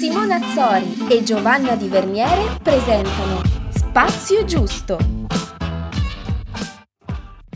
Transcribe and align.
Simona 0.00 0.36
Azzori 0.36 1.08
e 1.10 1.22
Giovanna 1.22 1.76
Di 1.76 1.86
Verniere 1.86 2.56
presentano 2.62 3.42
Spazio 3.68 4.46
Giusto. 4.46 5.19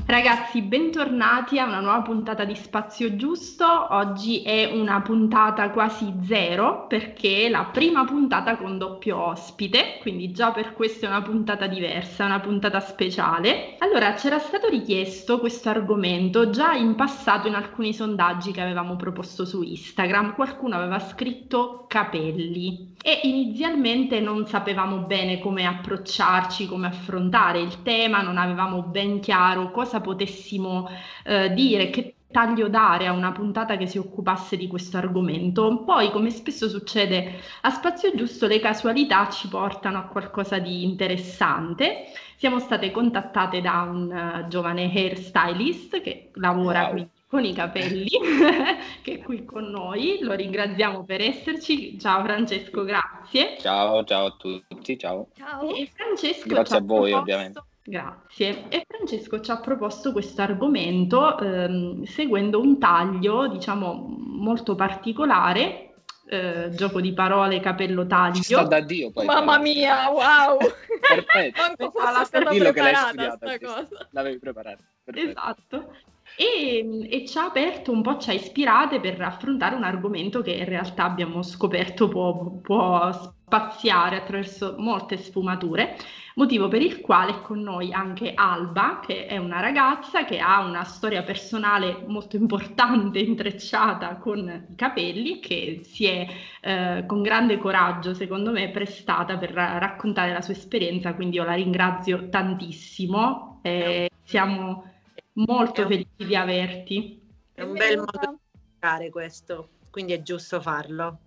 Ragazzi, 0.06 0.60
bentornati 0.60 1.58
a 1.58 1.64
una 1.64 1.80
nuova 1.80 2.02
puntata 2.02 2.44
di 2.44 2.54
Spazio 2.54 3.16
Giusto. 3.16 3.64
Oggi 3.94 4.42
è 4.42 4.70
una 4.70 5.00
puntata 5.00 5.70
quasi 5.70 6.12
zero 6.24 6.84
perché 6.86 7.46
è 7.46 7.48
la 7.48 7.64
prima 7.72 8.04
puntata 8.04 8.58
con 8.58 8.76
doppio 8.76 9.18
ospite, 9.18 9.96
quindi 10.02 10.30
già 10.30 10.52
per 10.52 10.74
questo 10.74 11.06
è 11.06 11.08
una 11.08 11.22
puntata 11.22 11.66
diversa, 11.66 12.26
una 12.26 12.40
puntata 12.40 12.80
speciale. 12.80 13.76
Allora, 13.78 14.12
c'era 14.12 14.38
stato 14.38 14.68
richiesto 14.68 15.40
questo 15.40 15.70
argomento 15.70 16.50
già 16.50 16.74
in 16.74 16.94
passato 16.96 17.48
in 17.48 17.54
alcuni 17.54 17.94
sondaggi 17.94 18.52
che 18.52 18.60
avevamo 18.60 18.96
proposto 18.96 19.46
su 19.46 19.62
Instagram. 19.62 20.34
Qualcuno 20.34 20.76
aveva 20.76 20.98
scritto 20.98 21.86
capelli 21.88 22.92
e 23.02 23.20
inizialmente 23.24 24.20
non 24.20 24.46
sapevamo 24.46 24.98
bene 25.00 25.38
come 25.38 25.66
approcciarci, 25.66 26.66
come 26.66 26.86
affrontare 26.86 27.60
il 27.60 27.82
tema, 27.82 28.22
non 28.22 28.38
avevamo 28.38 28.82
ben 28.82 29.20
chiaro 29.20 29.70
cosa 29.70 29.93
cosa 29.94 30.00
potessimo 30.00 30.88
eh, 31.24 31.52
dire, 31.52 31.90
che 31.90 32.14
taglio 32.30 32.68
dare 32.68 33.06
a 33.06 33.12
una 33.12 33.30
puntata 33.30 33.76
che 33.76 33.86
si 33.86 33.98
occupasse 33.98 34.56
di 34.56 34.66
questo 34.66 34.96
argomento. 34.96 35.84
Poi, 35.84 36.10
come 36.10 36.30
spesso 36.30 36.68
succede 36.68 37.40
a 37.60 37.70
Spazio 37.70 38.12
Giusto, 38.14 38.48
le 38.48 38.58
casualità 38.58 39.28
ci 39.30 39.46
portano 39.48 39.98
a 39.98 40.02
qualcosa 40.02 40.58
di 40.58 40.82
interessante. 40.82 42.06
Siamo 42.36 42.58
state 42.58 42.90
contattate 42.90 43.60
da 43.60 43.82
un 43.82 44.10
uh, 44.10 44.48
giovane 44.48 44.90
hairstylist 44.92 46.00
che 46.00 46.30
lavora 46.34 46.82
wow. 46.82 46.90
qui 46.90 47.08
con 47.28 47.44
i 47.44 47.52
capelli, 47.52 48.08
che 49.02 49.12
è 49.14 49.22
qui 49.22 49.44
con 49.44 49.70
noi. 49.70 50.18
Lo 50.20 50.34
ringraziamo 50.34 51.04
per 51.04 51.20
esserci. 51.20 51.98
Ciao 52.00 52.24
Francesco, 52.24 52.82
grazie. 52.82 53.56
Ciao, 53.60 54.02
ciao 54.02 54.26
a 54.26 54.36
tutti, 54.36 54.98
ciao. 54.98 55.28
Ciao. 55.36 55.72
E 55.72 55.88
Francesco 55.94 56.48
grazie 56.48 56.78
a 56.78 56.80
voi, 56.80 57.10
proposto... 57.10 57.18
ovviamente. 57.18 57.62
Grazie. 57.86 58.64
E 58.70 58.84
Francesco 58.88 59.40
ci 59.40 59.50
ha 59.50 59.60
proposto 59.60 60.12
questo 60.12 60.40
argomento 60.40 61.38
ehm, 61.38 62.04
seguendo 62.04 62.58
un 62.58 62.78
taglio, 62.78 63.46
diciamo, 63.46 64.06
molto 64.18 64.74
particolare, 64.74 65.94
eh, 66.26 66.70
gioco 66.72 67.02
di 67.02 67.12
parole, 67.12 67.60
capello 67.60 68.06
taglio. 68.06 68.36
Ci 68.36 68.42
sta 68.42 68.62
da 68.62 68.80
Dio 68.80 69.10
poi. 69.10 69.26
Mamma 69.26 69.58
mia, 69.58 70.08
wow! 70.08 70.56
Perfetto. 70.98 71.60
Manco 71.60 71.90
fosse 71.90 72.24
stata 72.24 72.50
preparata 72.50 73.36
sta 73.36 73.58
cosa. 73.58 74.08
L'avevi 74.12 74.38
preparata. 74.38 74.82
Perfetto. 75.04 75.28
Esatto. 75.28 75.94
E, 76.36 77.08
e, 77.08 77.26
ci 77.26 77.38
ha 77.38 77.44
aperto 77.44 77.92
un 77.92 78.02
po', 78.02 78.18
ci 78.18 78.30
ha 78.30 78.32
ispirate 78.32 78.98
per 78.98 79.20
affrontare 79.20 79.76
un 79.76 79.84
argomento 79.84 80.42
che 80.42 80.50
in 80.50 80.64
realtà 80.64 81.04
abbiamo 81.04 81.42
scoperto 81.42 82.08
può, 82.08 82.58
può 82.60 83.12
spaziare 83.44 84.16
attraverso 84.16 84.74
molte 84.78 85.16
sfumature, 85.16 85.96
motivo 86.34 86.66
per 86.66 86.82
il 86.82 87.00
quale 87.00 87.30
è 87.30 87.40
con 87.40 87.60
noi 87.60 87.92
anche 87.92 88.32
Alba, 88.34 88.98
che 89.04 89.26
è 89.26 89.36
una 89.36 89.60
ragazza 89.60 90.24
che 90.24 90.40
ha 90.40 90.64
una 90.64 90.82
storia 90.82 91.22
personale 91.22 92.02
molto 92.08 92.34
importante 92.34 93.20
intrecciata 93.20 94.16
con 94.16 94.66
i 94.70 94.74
capelli, 94.74 95.38
che 95.38 95.82
si 95.84 96.06
è 96.06 96.26
eh, 96.60 97.04
con 97.06 97.22
grande 97.22 97.58
coraggio, 97.58 98.12
secondo 98.12 98.50
me, 98.50 98.70
prestata 98.70 99.36
per 99.36 99.52
raccontare 99.52 100.32
la 100.32 100.40
sua 100.40 100.54
esperienza, 100.54 101.14
quindi 101.14 101.36
io 101.36 101.44
la 101.44 101.54
ringrazio 101.54 102.28
tantissimo. 102.28 103.60
Eh, 103.62 104.10
siamo 104.24 104.93
molto 105.34 105.82
un... 105.82 105.88
felici 105.88 106.26
di 106.26 106.36
averti. 106.36 107.20
È 107.52 107.62
un 107.62 107.72
bel 107.74 107.98
modo 107.98 108.38
di 108.52 108.58
fare 108.78 109.10
questo, 109.10 109.68
quindi 109.90 110.12
è 110.12 110.22
giusto 110.22 110.60
farlo. 110.60 111.18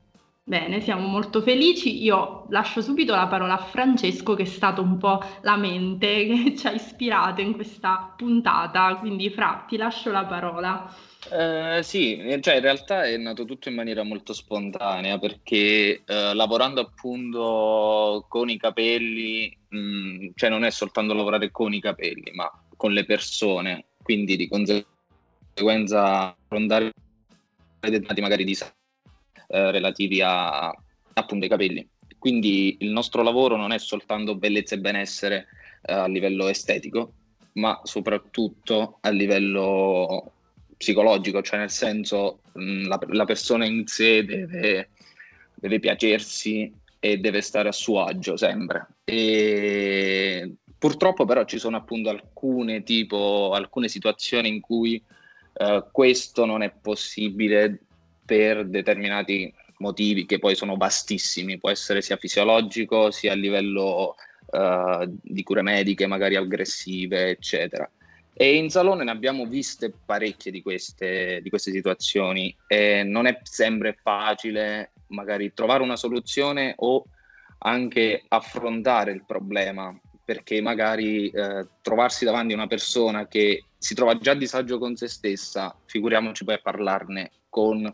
Bene, 0.48 0.80
siamo 0.80 1.06
molto 1.08 1.42
felici. 1.42 2.02
Io 2.02 2.46
lascio 2.52 2.82
subito 2.82 3.14
la 3.14 3.28
parola 3.28 3.56
a 3.56 3.64
Francesco, 3.64 4.34
che 4.34 4.44
è 4.44 4.46
stato 4.46 4.82
un 4.82 4.98
po' 4.98 5.22
la 5.42 5.58
mente 5.58 6.26
che 6.26 6.56
ci 6.56 6.68
ha 6.68 6.72
ispirato 6.72 7.42
in 7.42 7.54
questa 7.54 8.14
puntata. 8.16 8.96
Quindi, 8.96 9.30
Fra, 9.30 9.66
ti 9.68 9.76
lascio 9.76 10.10
la 10.10 10.24
parola. 10.24 10.90
Eh, 11.30 11.84
sì, 11.84 12.18
cioè 12.40 12.56
in 12.56 12.62
realtà 12.62 13.04
è 13.04 13.18
nato 13.18 13.44
tutto 13.44 13.68
in 13.68 13.76
maniera 13.76 14.04
molto 14.04 14.32
spontanea 14.32 15.20
perché 15.20 16.04
eh, 16.06 16.34
lavorando 16.34 16.80
appunto 16.80 18.26
con 18.30 18.50
i 18.50 18.56
capelli, 18.56 19.54
mh, 19.68 19.78
mm, 19.78 20.28
cioè 20.36 20.50
non 20.50 20.64
è 20.64 20.70
soltanto 20.70 21.14
lavorare 21.14 21.52
con 21.52 21.74
i 21.74 21.82
capelli, 21.82 22.32
ma 22.32 22.50
con 22.78 22.94
le 22.94 23.04
persone, 23.04 23.87
quindi 24.08 24.38
di 24.38 24.48
conseguenza 24.48 26.34
affrontare 26.34 26.94
determinati 27.82 28.22
magari 28.22 28.46
disagi 28.46 28.72
eh, 29.50 29.72
relativi 29.72 30.22
a, 30.22 30.70
appunto 30.70 31.44
ai 31.44 31.50
capelli. 31.50 31.86
Quindi 32.18 32.78
il 32.80 32.92
nostro 32.92 33.22
lavoro 33.22 33.58
non 33.58 33.74
è 33.74 33.78
soltanto 33.78 34.38
bellezza 34.38 34.76
e 34.76 34.80
benessere 34.80 35.48
eh, 35.82 35.92
a 35.92 36.08
livello 36.08 36.48
estetico, 36.48 37.16
ma 37.56 37.82
soprattutto 37.84 39.00
a 39.02 39.10
livello 39.10 40.32
psicologico, 40.78 41.42
cioè 41.42 41.60
nel 41.60 41.70
senso 41.70 42.40
mh, 42.54 42.88
la, 42.88 43.00
la, 43.08 43.26
persona 43.26 43.66
in 43.66 43.86
sé 43.88 44.24
deve, 44.24 44.92
deve 45.54 45.80
piacersi 45.82 46.74
e 46.98 47.18
deve 47.18 47.42
stare 47.42 47.68
a 47.68 47.74
suo 47.74 48.06
agio 48.06 48.38
sempre. 48.38 48.88
E 49.04 50.56
Purtroppo 50.80 51.26
però 51.26 51.44
ci 51.46 51.58
sono 51.58 51.78
appunto 51.78 52.10
alcune, 52.10 52.84
tipo, 52.84 53.52
alcune 53.54 53.88
situazioni 53.88 54.48
in 54.48 54.62
cui 54.62 55.04
eh, 55.54 55.86
questo 55.92 56.46
non 56.46 56.62
è 56.62 56.72
possibile 56.72 57.80
per 58.24 58.68
determinati 58.68 59.52
motivi 59.80 60.26
che 60.26 60.38
poi 60.38 60.56
sono 60.56 60.76
vastissimi, 60.76 61.58
può 61.58 61.70
essere 61.70 62.02
sia 62.02 62.18
fisiologico 62.18 63.10
sia 63.10 63.32
a 63.32 63.36
livello 63.36 64.16
eh, 64.52 65.10
di 65.22 65.44
cure 65.44 65.62
mediche, 65.62 66.06
magari 66.06 66.36
aggressive, 66.36 67.30
eccetera. 67.30 67.90
E 68.34 68.56
in 68.56 68.70
salone 68.70 69.04
ne 69.04 69.10
abbiamo 69.10 69.46
viste 69.46 69.92
parecchie 70.06 70.52
di 70.52 70.62
queste, 70.62 71.40
di 71.42 71.50
queste 71.50 71.72
situazioni 71.72 72.56
e 72.68 73.02
non 73.04 73.26
è 73.26 73.40
sempre 73.42 73.98
facile 74.00 74.92
magari 75.08 75.54
trovare 75.56 75.82
una 75.82 75.96
soluzione 75.96 76.76
o 76.78 77.04
anche 77.60 78.24
affrontare 78.28 79.12
il 79.12 79.24
problema 79.26 79.98
perché 80.28 80.60
magari 80.60 81.30
eh, 81.30 81.66
trovarsi 81.82 82.26
davanti 82.26 82.52
a 82.52 82.58
una 82.58 82.68
persona 82.68 83.30
che 83.30 83.64
si 83.78 83.96
trova 83.96 84.18
già 84.18 84.32
a 84.32 84.36
disagio 84.36 84.78
con 84.78 84.98
se 84.98 85.08
stessa, 85.08 85.74
figuriamoci 85.86 86.44
poi 86.44 86.56
a 86.56 86.60
parlarne 86.62 87.32
con 87.48 87.90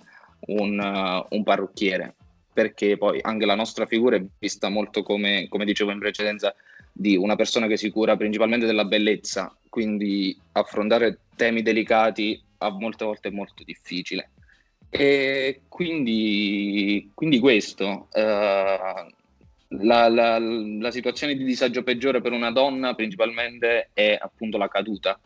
un, 0.48 0.80
uh, 0.80 1.36
un 1.36 1.44
parrucchiere, 1.44 2.16
perché 2.52 2.98
poi 2.98 3.20
anche 3.22 3.46
la 3.46 3.54
nostra 3.54 3.86
figura 3.86 4.16
è 4.16 4.26
vista 4.40 4.70
molto 4.70 5.04
come, 5.04 5.46
come 5.48 5.64
dicevo 5.64 5.92
in 5.92 6.00
precedenza, 6.00 6.56
di 6.92 7.16
una 7.16 7.36
persona 7.36 7.68
che 7.68 7.78
si 7.78 7.92
cura 7.92 8.18
principalmente 8.18 8.66
della 8.66 8.86
bellezza, 8.86 9.56
quindi 9.70 10.36
affrontare 10.54 11.20
temi 11.36 11.62
delicati 11.62 12.42
a 12.58 12.72
molte 12.72 13.06
volte 13.06 13.28
è 13.28 13.32
molto 13.32 13.64
difficile. 13.64 14.32
E 14.90 15.62
quindi, 15.68 17.12
quindi 17.14 17.38
questo, 17.38 18.08
uh, 18.12 19.14
la, 19.82 20.08
la, 20.08 20.40
la, 20.40 20.92
situazione 20.92 21.36
di 21.36 21.44
disagio 21.44 21.84
peggiore 21.84 22.22
per 22.22 22.32
una 22.32 22.52
donna 22.52 22.94
principalmente 22.94 23.90
è 23.94 24.18
appunto 24.20 24.58
la 24.58 24.68
caduta, 24.68 25.20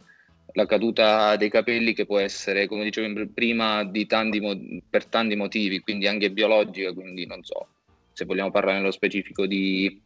la 0.53 0.65
caduta 0.65 1.35
dei 1.35 1.49
capelli 1.49 1.93
che 1.93 2.05
può 2.05 2.19
essere, 2.19 2.67
come 2.67 2.83
dicevo 2.83 3.27
prima, 3.33 3.89
tanti, 4.07 4.81
per 4.89 5.05
tanti 5.05 5.35
motivi, 5.35 5.79
quindi 5.79 6.07
anche 6.07 6.31
biologica, 6.31 6.93
quindi 6.93 7.25
non 7.25 7.43
so 7.43 7.67
se 8.13 8.25
vogliamo 8.25 8.49
parlare 8.49 8.77
nello 8.77 8.91
specifico 8.91 9.45
di 9.45 10.01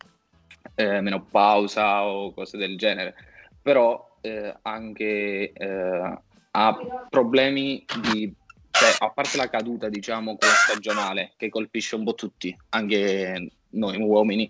eh, 0.76 1.00
menopausa 1.00 2.04
o 2.04 2.34
cose 2.34 2.58
del 2.58 2.78
genere, 2.78 3.16
però 3.62 4.18
eh, 4.20 4.54
anche 4.64 5.54
eh, 5.54 6.18
ha 6.52 6.78
problemi 7.10 7.86
di 8.02 8.34
cioè, 8.70 8.96
a 9.00 9.12
parte 9.12 9.38
la 9.38 9.50
caduta, 9.50 9.88
diciamo, 9.88 10.36
quella 10.36 10.54
stagionale, 10.54 11.34
che 11.38 11.50
colpisce 11.50 11.96
un 11.96 12.04
po' 12.04 12.16
tutti, 12.16 12.56
anche 12.70 13.52
noi 13.72 13.98
uomini, 13.98 14.50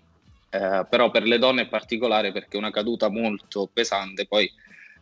eh, 0.50 0.86
però 0.88 1.10
per 1.10 1.24
le 1.24 1.38
donne 1.38 1.62
è 1.62 1.68
particolare 1.68 2.32
perché 2.32 2.56
una 2.56 2.70
caduta 2.70 3.08
molto 3.08 3.68
pesante 3.72 4.26
poi 4.26 4.50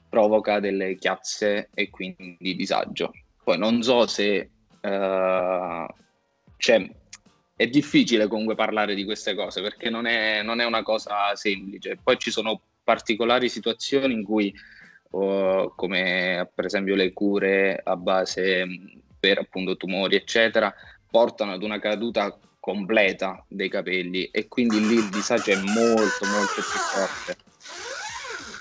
provoca 0.08 0.60
delle 0.60 0.96
chiazze 0.96 1.70
e 1.74 1.90
quindi 1.90 2.54
disagio. 2.56 3.12
Poi 3.42 3.58
non 3.58 3.82
so 3.82 4.06
se... 4.06 4.50
Eh, 4.80 5.86
cioè, 6.56 6.90
è 7.56 7.66
difficile 7.66 8.26
comunque 8.26 8.54
parlare 8.54 8.94
di 8.94 9.04
queste 9.04 9.34
cose 9.34 9.60
perché 9.60 9.90
non 9.90 10.06
è, 10.06 10.42
non 10.42 10.60
è 10.60 10.64
una 10.64 10.82
cosa 10.82 11.34
semplice. 11.34 11.98
Poi 12.02 12.18
ci 12.18 12.30
sono 12.30 12.60
particolari 12.82 13.50
situazioni 13.50 14.14
in 14.14 14.24
cui, 14.24 14.54
oh, 15.10 15.74
come 15.74 16.50
per 16.54 16.64
esempio 16.64 16.94
le 16.94 17.12
cure 17.12 17.78
a 17.82 17.96
base 17.96 18.66
per 19.18 19.38
appunto 19.38 19.76
tumori, 19.76 20.16
eccetera, 20.16 20.74
portano 21.10 21.52
ad 21.52 21.62
una 21.62 21.78
caduta 21.78 22.34
completa 22.60 23.42
dei 23.48 23.70
capelli 23.70 24.26
e 24.26 24.46
quindi 24.46 24.86
lì 24.86 24.94
il 24.94 25.08
disagio 25.08 25.50
è 25.50 25.56
molto 25.56 26.26
molto 26.26 26.54
più 26.54 26.78
forte. 26.78 27.36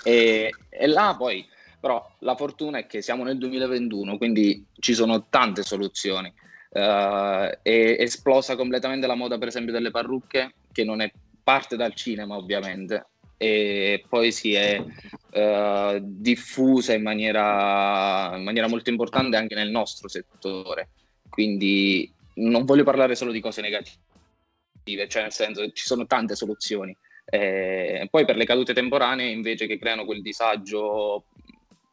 E, 0.02 0.50
e 0.68 0.86
là 0.86 1.14
poi, 1.16 1.46
però 1.78 2.10
la 2.20 2.34
fortuna 2.34 2.78
è 2.78 2.86
che 2.86 3.02
siamo 3.02 3.22
nel 3.22 3.38
2021, 3.38 4.16
quindi 4.16 4.64
ci 4.78 4.94
sono 4.94 5.26
tante 5.28 5.62
soluzioni. 5.62 6.32
Uh, 6.72 7.50
è 7.62 7.96
esplosa 7.98 8.56
completamente 8.56 9.06
la 9.06 9.14
moda, 9.14 9.38
per 9.38 9.48
esempio, 9.48 9.72
delle 9.72 9.90
parrucche, 9.90 10.54
che 10.72 10.84
non 10.84 11.00
è 11.00 11.10
parte 11.42 11.76
dal 11.76 11.94
cinema, 11.94 12.36
ovviamente, 12.36 13.06
e 13.36 14.04
poi 14.08 14.30
si 14.30 14.54
è 14.54 14.78
uh, 14.78 15.98
diffusa 16.00 16.94
in 16.94 17.02
maniera, 17.02 18.36
in 18.36 18.44
maniera 18.44 18.68
molto 18.68 18.90
importante 18.90 19.36
anche 19.36 19.54
nel 19.54 19.70
nostro 19.70 20.08
settore. 20.08 20.90
Quindi 21.28 22.12
non 22.34 22.64
voglio 22.64 22.84
parlare 22.84 23.14
solo 23.14 23.32
di 23.32 23.40
cose 23.40 23.60
negative, 23.60 25.08
cioè 25.08 25.22
nel 25.22 25.32
senso 25.32 25.70
ci 25.72 25.84
sono 25.84 26.06
tante 26.06 26.34
soluzioni. 26.34 26.96
Eh, 27.24 28.08
poi 28.10 28.24
per 28.24 28.36
le 28.36 28.44
cadute 28.44 28.74
temporanee 28.74 29.30
invece 29.30 29.66
che 29.66 29.78
creano 29.78 30.04
quel 30.04 30.20
disagio 30.22 31.24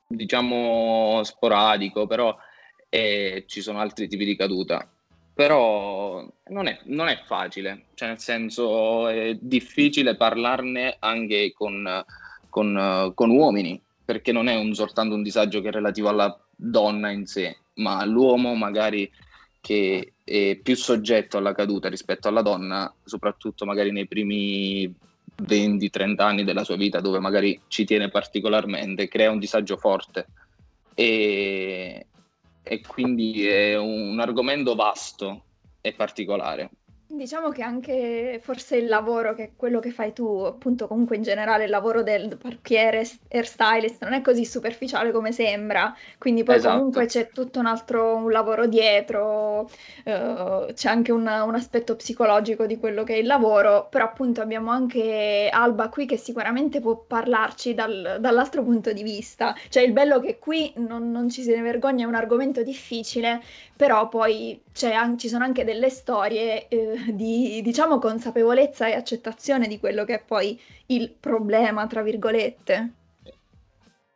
diciamo 0.07 1.21
sporadico, 1.23 2.07
però 2.07 2.35
eh, 2.89 3.43
ci 3.47 3.61
sono 3.61 3.79
altri 3.79 4.07
tipi 4.07 4.25
di 4.25 4.35
caduta. 4.35 4.89
Però 5.33 6.27
non 6.47 6.65
è, 6.65 6.79
non 6.85 7.09
è, 7.09 7.21
facile, 7.23 7.85
cioè 7.93 8.07
nel 8.07 8.19
senso 8.19 9.07
è 9.07 9.37
difficile 9.39 10.15
parlarne 10.15 10.95
anche 10.97 11.53
con, 11.53 12.03
con, 12.49 13.11
con 13.13 13.29
uomini, 13.29 13.79
perché 14.03 14.31
non 14.31 14.47
è 14.47 14.55
un, 14.55 14.73
soltanto 14.73 15.13
un 15.13 15.21
disagio 15.21 15.61
che 15.61 15.67
è 15.67 15.71
relativo 15.71 16.09
alla 16.09 16.35
donna 16.55 17.11
in 17.11 17.27
sé, 17.27 17.55
ma 17.75 18.03
l'uomo 18.03 18.55
magari 18.55 19.11
che 19.61 20.13
è 20.27 20.59
più 20.61 20.75
soggetto 20.75 21.37
alla 21.37 21.53
caduta 21.53 21.87
rispetto 21.87 22.27
alla 22.27 22.41
donna, 22.41 22.93
soprattutto 23.05 23.63
magari 23.63 23.91
nei 23.91 24.07
primi 24.07 24.93
20-30 25.41 26.21
anni 26.21 26.43
della 26.43 26.65
sua 26.65 26.75
vita 26.75 26.99
dove 26.99 27.19
magari 27.19 27.61
ci 27.67 27.85
tiene 27.85 28.09
particolarmente, 28.09 29.07
crea 29.07 29.31
un 29.31 29.39
disagio 29.39 29.77
forte 29.77 30.27
e, 30.93 32.05
e 32.61 32.81
quindi 32.81 33.47
è 33.47 33.77
un 33.77 34.19
argomento 34.19 34.75
vasto 34.75 35.43
e 35.79 35.93
particolare. 35.93 36.71
Diciamo 37.09 37.51
che 37.51 37.63
anche 37.63 38.37
forse 38.43 38.75
il 38.75 38.87
lavoro, 38.87 39.33
che 39.33 39.43
è 39.43 39.49
quello 39.55 39.79
che 39.79 39.91
fai 39.91 40.11
tu, 40.11 40.25
appunto 40.39 40.87
comunque 40.87 41.15
in 41.15 41.21
generale 41.21 41.63
il 41.63 41.69
lavoro 41.69 42.03
del 42.03 42.35
parrucchiere, 42.35 43.07
hairstylist, 43.29 44.03
non 44.03 44.11
è 44.11 44.21
così 44.21 44.43
superficiale 44.43 45.13
come 45.13 45.31
sembra, 45.31 45.95
quindi 46.17 46.43
poi 46.43 46.55
esatto. 46.57 46.75
comunque 46.75 47.05
c'è 47.05 47.29
tutto 47.29 47.59
un 47.59 47.65
altro 47.65 48.17
un 48.17 48.29
lavoro 48.29 48.67
dietro, 48.67 49.61
uh, 49.61 50.73
c'è 50.73 50.89
anche 50.89 51.13
un, 51.13 51.21
un, 51.21 51.55
aspetto 51.55 51.95
psicologico 51.95 52.65
di 52.65 52.77
quello 52.77 53.05
che 53.05 53.13
è 53.13 53.17
il 53.19 53.25
lavoro, 53.25 53.87
però 53.89 54.03
appunto 54.03 54.41
abbiamo 54.41 54.69
anche 54.69 55.47
Alba 55.49 55.87
qui 55.87 56.05
che 56.05 56.17
sicuramente 56.17 56.81
può 56.81 56.97
parlarci 56.97 57.73
dal, 57.73 58.17
dall'altro 58.19 58.63
punto 58.63 58.91
di 58.91 59.03
vista, 59.03 59.55
cioè 59.69 59.83
il 59.83 59.93
bello 59.93 60.19
che 60.19 60.39
qui 60.39 60.73
non, 60.75 61.09
non 61.09 61.29
ci 61.29 61.41
se 61.43 61.55
ne 61.55 61.61
vergogna, 61.61 62.03
è 62.03 62.07
un 62.07 62.15
argomento 62.15 62.63
difficile, 62.63 63.41
però 63.77 64.09
poi 64.09 64.61
ci 64.77 65.27
sono 65.29 65.43
anche 65.43 65.63
delle 65.63 65.89
storie 65.89 66.67
eh, 66.67 67.13
di, 67.13 67.61
diciamo, 67.63 67.97
consapevolezza 67.97 68.87
e 68.87 68.93
accettazione 68.93 69.67
di 69.67 69.79
quello 69.79 70.05
che 70.05 70.15
è 70.15 70.23
poi 70.23 70.59
il 70.87 71.09
problema, 71.09 71.87
tra 71.87 72.03
virgolette. 72.03 72.93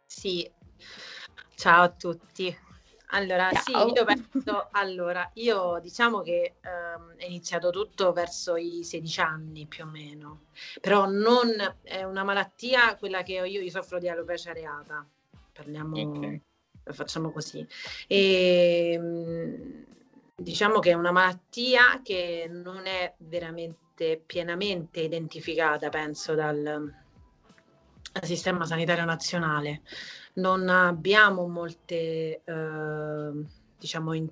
Sì, 0.05 0.49
ciao 1.55 1.83
a 1.83 1.89
tutti. 1.89 2.55
Allora, 3.13 3.49
Ciao. 3.51 3.89
sì, 3.89 3.93
io 3.93 4.05
penso, 4.05 4.69
allora, 4.71 5.29
io 5.33 5.79
diciamo 5.81 6.21
che 6.21 6.55
ehm, 6.61 7.15
è 7.17 7.25
iniziato 7.25 7.69
tutto 7.69 8.13
verso 8.13 8.55
i 8.55 8.83
16 8.85 9.19
anni 9.19 9.65
più 9.65 9.83
o 9.83 9.87
meno, 9.87 10.43
però 10.79 11.07
non 11.07 11.49
è 11.81 12.03
una 12.03 12.23
malattia 12.23 12.95
quella 12.95 13.21
che 13.21 13.33
io, 13.33 13.43
io 13.43 13.69
soffro 13.69 13.99
di 13.99 14.07
alopecia 14.07 14.51
areata, 14.51 15.05
parliamo, 15.51 15.99
okay. 15.99 16.41
facciamo 16.83 17.31
così. 17.31 17.67
E, 18.07 18.91
ehm, 18.93 19.85
diciamo 20.41 20.79
che 20.79 20.91
è 20.91 20.93
una 20.93 21.11
malattia 21.11 22.01
che 22.03 22.47
non 22.49 22.85
è 22.85 23.13
veramente 23.17 24.21
pienamente 24.25 25.01
identificata, 25.01 25.89
penso, 25.89 26.33
dal, 26.33 26.61
dal 28.11 28.23
sistema 28.23 28.65
sanitario 28.65 29.05
nazionale. 29.05 29.81
Non 30.33 30.67
abbiamo 30.69 31.47
molte, 31.47 32.41
eh, 32.43 33.45
diciamo, 33.77 34.13
in, 34.13 34.29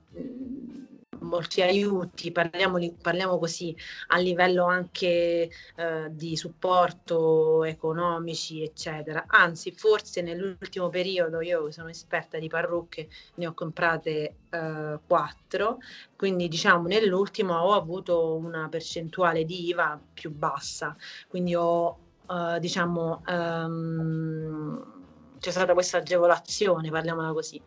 molti 1.21 1.62
aiuti, 1.62 2.31
parliamo, 2.31 3.38
così 3.38 3.75
a 4.07 4.18
livello 4.18 4.66
anche 4.66 5.50
eh, 5.75 6.07
di 6.10 6.36
supporto 6.36 7.63
economici, 7.63 8.63
eccetera. 8.63 9.25
Anzi, 9.27 9.71
forse 9.71 10.21
nell'ultimo 10.21 10.89
periodo 10.89 11.42
io 11.42 11.71
sono 11.71 11.89
esperta 11.89 12.38
di 12.39 12.48
parrucche, 12.48 13.10
ne 13.36 13.48
ho 13.48 13.54
comprate 13.54 14.36
eh, 14.50 15.00
quattro, 15.06 15.80
quindi 16.16 16.48
diciamo 16.48 16.88
nell'ultimo 16.88 17.56
ho 17.56 17.74
avuto 17.74 18.36
una 18.36 18.68
percentuale 18.69 19.45
di 19.45 19.68
IVA 19.68 20.00
più 20.13 20.31
bassa, 20.31 20.95
quindi 21.27 21.56
ho 21.56 21.98
eh, 22.30 22.60
diciamo 22.60 23.24
um, 23.27 24.99
c'è 25.39 25.51
stata 25.51 25.74
questa 25.74 25.97
agevolazione, 25.97 26.89
parliamola 26.89 27.31
così. 27.33 27.62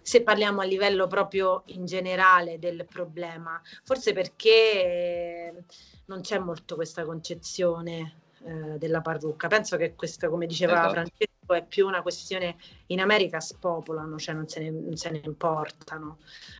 Se 0.00 0.22
parliamo 0.22 0.60
a 0.60 0.64
livello 0.64 1.06
proprio 1.06 1.62
in 1.66 1.84
generale 1.84 2.58
del 2.58 2.86
problema, 2.88 3.60
forse 3.84 4.12
perché 4.12 5.64
non 6.06 6.20
c'è 6.20 6.38
molto 6.38 6.74
questa 6.76 7.04
concezione 7.04 8.20
eh, 8.44 8.78
della 8.78 9.00
parrucca. 9.00 9.48
Penso 9.48 9.76
che 9.76 9.94
questo, 9.94 10.28
come 10.30 10.46
diceva 10.46 10.74
esatto. 10.74 10.92
Francesco, 10.92 11.52
è 11.54 11.64
più 11.64 11.86
una 11.86 12.02
questione 12.02 12.56
in 12.86 13.00
America 13.00 13.40
spopolano, 13.40 14.16
cioè 14.18 14.34
non 14.34 14.48
se 14.48 14.60
ne, 14.60 14.70
non 14.70 14.96
se 14.96 15.10
ne 15.10 15.20
importano, 15.24 16.18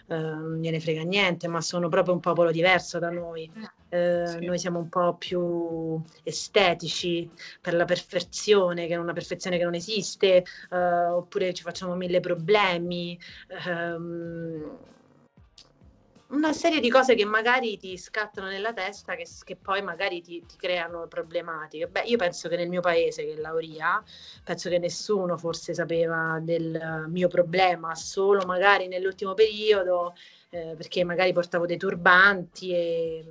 eh, 0.08 0.16
non 0.16 0.58
gliene 0.60 0.80
frega 0.80 1.02
niente, 1.02 1.48
ma 1.48 1.60
sono 1.60 1.88
proprio 1.88 2.14
un 2.14 2.20
popolo 2.20 2.50
diverso 2.50 2.98
da 2.98 3.10
noi. 3.10 3.50
Eh, 3.88 4.27
sì. 4.27 4.44
Noi 4.44 4.59
siamo 4.59 4.79
un 4.79 4.88
po' 4.88 5.15
più 5.15 6.00
estetici 6.23 7.31
per 7.61 7.75
la 7.75 7.85
perfezione, 7.85 8.87
che 8.87 8.94
è 8.94 8.99
una 8.99 9.12
perfezione 9.12 9.59
che 9.59 9.65
non 9.65 9.75
esiste, 9.75 10.44
eh, 10.71 10.77
oppure 10.77 11.55
ci 11.55 11.62
facciamo 11.62 11.94
mille 11.94 12.21
problemi. 12.21 13.19
Ehm, 13.67 14.79
una 16.29 16.53
serie 16.53 16.81
di 16.81 16.91
cose 16.91 17.15
che 17.15 17.25
magari 17.25 17.77
ti 17.79 17.97
scattano 17.97 18.49
nella 18.49 18.73
testa 18.73 19.15
che, 19.15 19.27
che 19.44 19.55
poi 19.55 19.81
magari 19.81 20.21
ti, 20.21 20.44
ti, 20.44 20.56
creano 20.56 21.06
problematiche. 21.06 21.87
Beh, 21.87 22.03
io 22.03 22.17
penso 22.17 22.49
che 22.49 22.56
nel 22.56 22.69
mio 22.69 22.81
paese, 22.81 23.25
che 23.25 23.35
è 23.35 23.37
Lauria, 23.37 24.03
penso 24.43 24.69
che 24.69 24.79
nessuno 24.79 25.38
forse 25.38 25.73
sapeva 25.73 26.41
del 26.43 27.06
mio 27.09 27.29
problema, 27.29 27.94
solo 27.94 28.44
magari 28.44 28.88
nell'ultimo 28.88 29.35
periodo, 29.35 30.15
eh, 30.50 30.75
perché 30.77 31.05
magari 31.05 31.33
portavo 31.33 31.65
dei 31.65 31.77
turbanti 31.77 32.73
e 32.73 33.25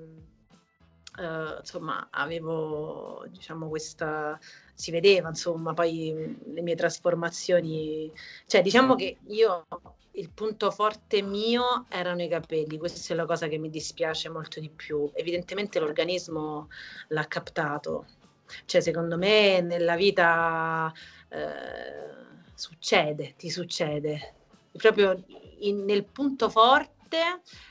eh, 1.17 1.57
insomma 1.59 2.07
avevo 2.11 3.25
diciamo 3.29 3.67
questa 3.67 4.39
si 4.73 4.91
vedeva 4.91 5.29
insomma 5.29 5.73
poi 5.73 6.37
le 6.45 6.61
mie 6.61 6.75
trasformazioni. 6.75 8.11
Cioè 8.45 8.61
diciamo 8.61 8.95
che 8.95 9.17
io 9.27 9.65
il 10.11 10.29
punto 10.31 10.71
forte 10.71 11.21
mio 11.21 11.85
erano 11.89 12.21
i 12.23 12.27
capelli, 12.27 12.77
questa 12.77 13.13
è 13.13 13.15
la 13.15 13.25
cosa 13.25 13.47
che 13.47 13.57
mi 13.57 13.69
dispiace 13.69 14.29
molto 14.29 14.59
di 14.59 14.69
più. 14.69 15.09
Evidentemente 15.13 15.79
l'organismo 15.79 16.69
l'ha 17.09 17.25
captato, 17.27 18.05
cioè 18.65 18.81
secondo 18.81 19.17
me 19.17 19.61
nella 19.61 19.95
vita 19.95 20.91
eh, 21.29 22.23
succede, 22.53 23.33
ti 23.37 23.49
succede, 23.49 24.33
proprio 24.71 25.21
in, 25.59 25.83
nel 25.85 26.05
punto 26.05 26.49
forte, 26.49 26.93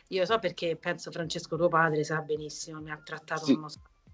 io 0.09 0.25
so 0.25 0.38
perché 0.38 0.76
penso 0.76 1.11
Francesco 1.11 1.57
tuo 1.57 1.69
padre 1.69 2.05
sa 2.05 2.21
benissimo, 2.21 2.81
mi 2.81 2.91
ha 2.91 3.00
trattato 3.03 3.45
sì. 3.45 3.59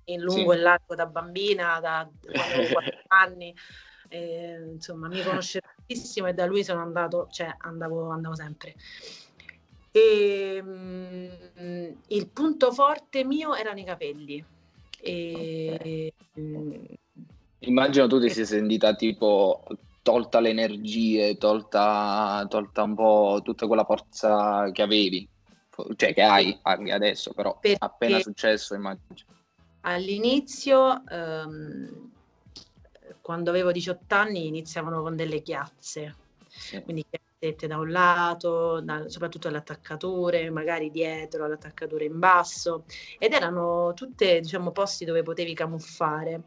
in 0.05 0.21
lungo 0.21 0.53
sì. 0.53 0.59
e 0.59 0.61
largo 0.61 0.95
da 0.95 1.07
bambina, 1.07 1.81
da 1.81 2.09
quando 2.21 2.53
avevo 2.55 2.73
4 2.73 3.03
anni 3.09 3.55
e, 4.09 4.73
insomma 4.73 5.07
mi 5.07 5.23
conosce 5.23 5.61
tantissimo 5.61 6.27
e 6.27 6.35
da 6.35 6.45
lui 6.47 6.65
sono 6.65 6.81
andato, 6.81 7.29
cioè 7.31 7.55
andavo, 7.59 8.11
andavo 8.11 8.35
sempre. 8.35 8.75
E, 9.93 10.63
mh, 10.63 11.97
il 12.09 12.29
punto 12.29 12.73
forte 12.73 13.25
mio 13.25 13.55
erano 13.55 13.79
i 13.79 13.85
capelli. 13.85 14.45
E, 15.01 16.13
okay. 16.33 16.99
Immagino 17.61 18.07
tu 18.07 18.19
ti 18.21 18.31
sia 18.31 18.45
sentita 18.45 18.95
tipo 18.95 19.63
tolta 20.03 20.41
le 20.41 20.51
energie, 20.51 21.37
tolta, 21.37 22.47
tolta 22.49 22.83
un 22.83 22.95
po' 22.95 23.41
tutta 23.43 23.67
quella 23.67 23.85
forza 23.85 24.71
che 24.73 24.83
avevi, 24.83 25.29
cioè 25.97 26.15
che 26.15 26.23
hai 26.23 26.59
anche 26.63 26.93
adesso, 26.93 27.33
però 27.33 27.59
Perché 27.59 27.77
appena 27.79 28.21
successo 28.21 28.75
immagino. 28.75 29.15
All'inizio 29.83 31.03
um, 31.11 32.11
quando 33.21 33.51
avevo 33.51 33.73
18 33.73 34.15
anni 34.15 34.47
iniziavano 34.47 35.03
con 35.03 35.17
delle 35.17 35.43
chiazze, 35.43 36.17
sì. 36.49 36.83
quindi 36.83 37.05
chiazzette 37.09 37.67
da 37.67 37.79
un 37.79 37.91
lato, 37.91 38.81
da, 38.81 39.09
soprattutto 39.09 39.49
alle 39.49 39.59
attaccature, 39.59 40.51
magari 40.51 40.91
dietro 40.91 41.45
alle 41.45 41.55
attaccature 41.55 42.05
in 42.05 42.19
basso, 42.19 42.85
ed 43.19 43.33
erano 43.33 43.93
tutte 43.95 44.41
diciamo, 44.41 44.71
posti 44.73 45.05
dove 45.05 45.23
potevi 45.23 45.55
camuffare. 45.55 46.43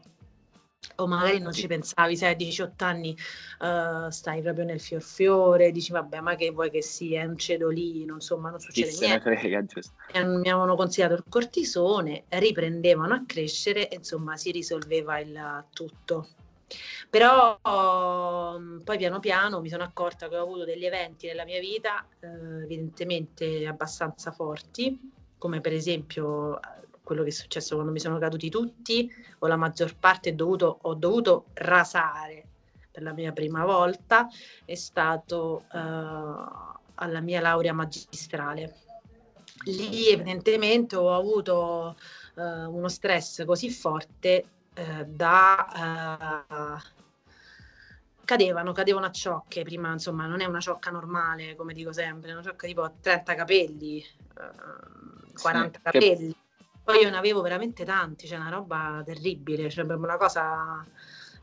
O 0.96 1.06
magari 1.06 1.38
non 1.40 1.52
ci 1.52 1.66
pensavi, 1.66 2.16
sai, 2.16 2.32
a 2.32 2.34
18 2.34 2.84
anni 2.84 3.16
uh, 3.60 4.08
stai 4.10 4.42
proprio 4.42 4.64
nel 4.64 4.80
fior 4.80 5.02
fiore, 5.02 5.70
dici 5.70 5.92
vabbè 5.92 6.20
ma 6.20 6.34
che 6.34 6.50
vuoi 6.50 6.70
che 6.70 6.82
sia, 6.82 7.22
è 7.22 7.24
un 7.24 7.36
cedolino, 7.36 8.14
insomma 8.14 8.50
non 8.50 8.60
succede 8.60 8.90
Chi 8.90 9.06
niente. 9.06 9.36
Frega, 9.36 9.64
e 10.12 10.24
mi 10.24 10.48
avevano 10.48 10.76
consigliato 10.76 11.14
il 11.14 11.24
cortisone, 11.28 12.24
riprendevano 12.28 13.14
a 13.14 13.22
crescere 13.26 13.88
insomma 13.92 14.36
si 14.36 14.50
risolveva 14.50 15.18
il 15.18 15.64
tutto. 15.72 16.28
Però 17.10 17.58
um, 17.62 18.80
poi 18.82 18.96
piano 18.98 19.20
piano 19.20 19.60
mi 19.60 19.68
sono 19.68 19.84
accorta 19.84 20.28
che 20.28 20.36
ho 20.36 20.42
avuto 20.42 20.64
degli 20.64 20.84
eventi 20.84 21.26
nella 21.26 21.44
mia 21.44 21.60
vita 21.60 22.04
eh, 22.20 22.62
evidentemente 22.64 23.66
abbastanza 23.66 24.32
forti, 24.32 24.98
come 25.38 25.60
per 25.60 25.72
esempio 25.72 26.58
quello 27.04 27.22
che 27.22 27.28
è 27.28 27.32
successo 27.32 27.74
quando 27.74 27.92
mi 27.92 28.00
sono 28.00 28.18
caduti 28.18 28.48
tutti 28.48 29.08
o 29.40 29.46
la 29.46 29.56
maggior 29.56 29.94
parte 29.96 30.34
dovuto, 30.34 30.78
ho 30.82 30.94
dovuto 30.94 31.46
rasare 31.52 32.46
per 32.90 33.02
la 33.02 33.12
mia 33.12 33.32
prima 33.32 33.64
volta 33.64 34.28
è 34.64 34.74
stato 34.74 35.64
uh, 35.70 36.78
alla 36.94 37.20
mia 37.20 37.40
laurea 37.40 37.72
magistrale. 37.72 38.76
Lì 39.64 40.08
evidentemente 40.08 40.96
ho 40.96 41.14
avuto 41.14 41.96
uh, 42.34 42.42
uno 42.42 42.88
stress 42.88 43.44
così 43.44 43.70
forte 43.70 44.44
uh, 44.76 45.04
da 45.06 46.80
cadevano, 48.24 48.72
cadevano 48.72 49.06
a 49.06 49.10
ciocche 49.10 49.62
prima, 49.62 49.92
insomma, 49.92 50.26
non 50.26 50.40
è 50.40 50.46
una 50.46 50.60
ciocca 50.60 50.90
normale, 50.90 51.56
come 51.56 51.74
dico 51.74 51.92
sempre, 51.92 52.30
è 52.30 52.32
una 52.32 52.42
ciocca 52.42 52.66
tipo 52.66 52.90
30 53.00 53.34
capelli, 53.34 54.04
40 55.34 55.78
sì, 55.78 55.82
capelli. 55.82 56.36
Poi 56.84 57.00
io 57.00 57.10
ne 57.10 57.16
avevo 57.16 57.40
veramente 57.40 57.84
tanti, 57.84 58.26
cioè 58.26 58.38
una 58.38 58.50
roba 58.50 59.02
terribile, 59.04 59.70
cioè 59.70 59.84
una 59.84 60.16
cosa... 60.16 60.86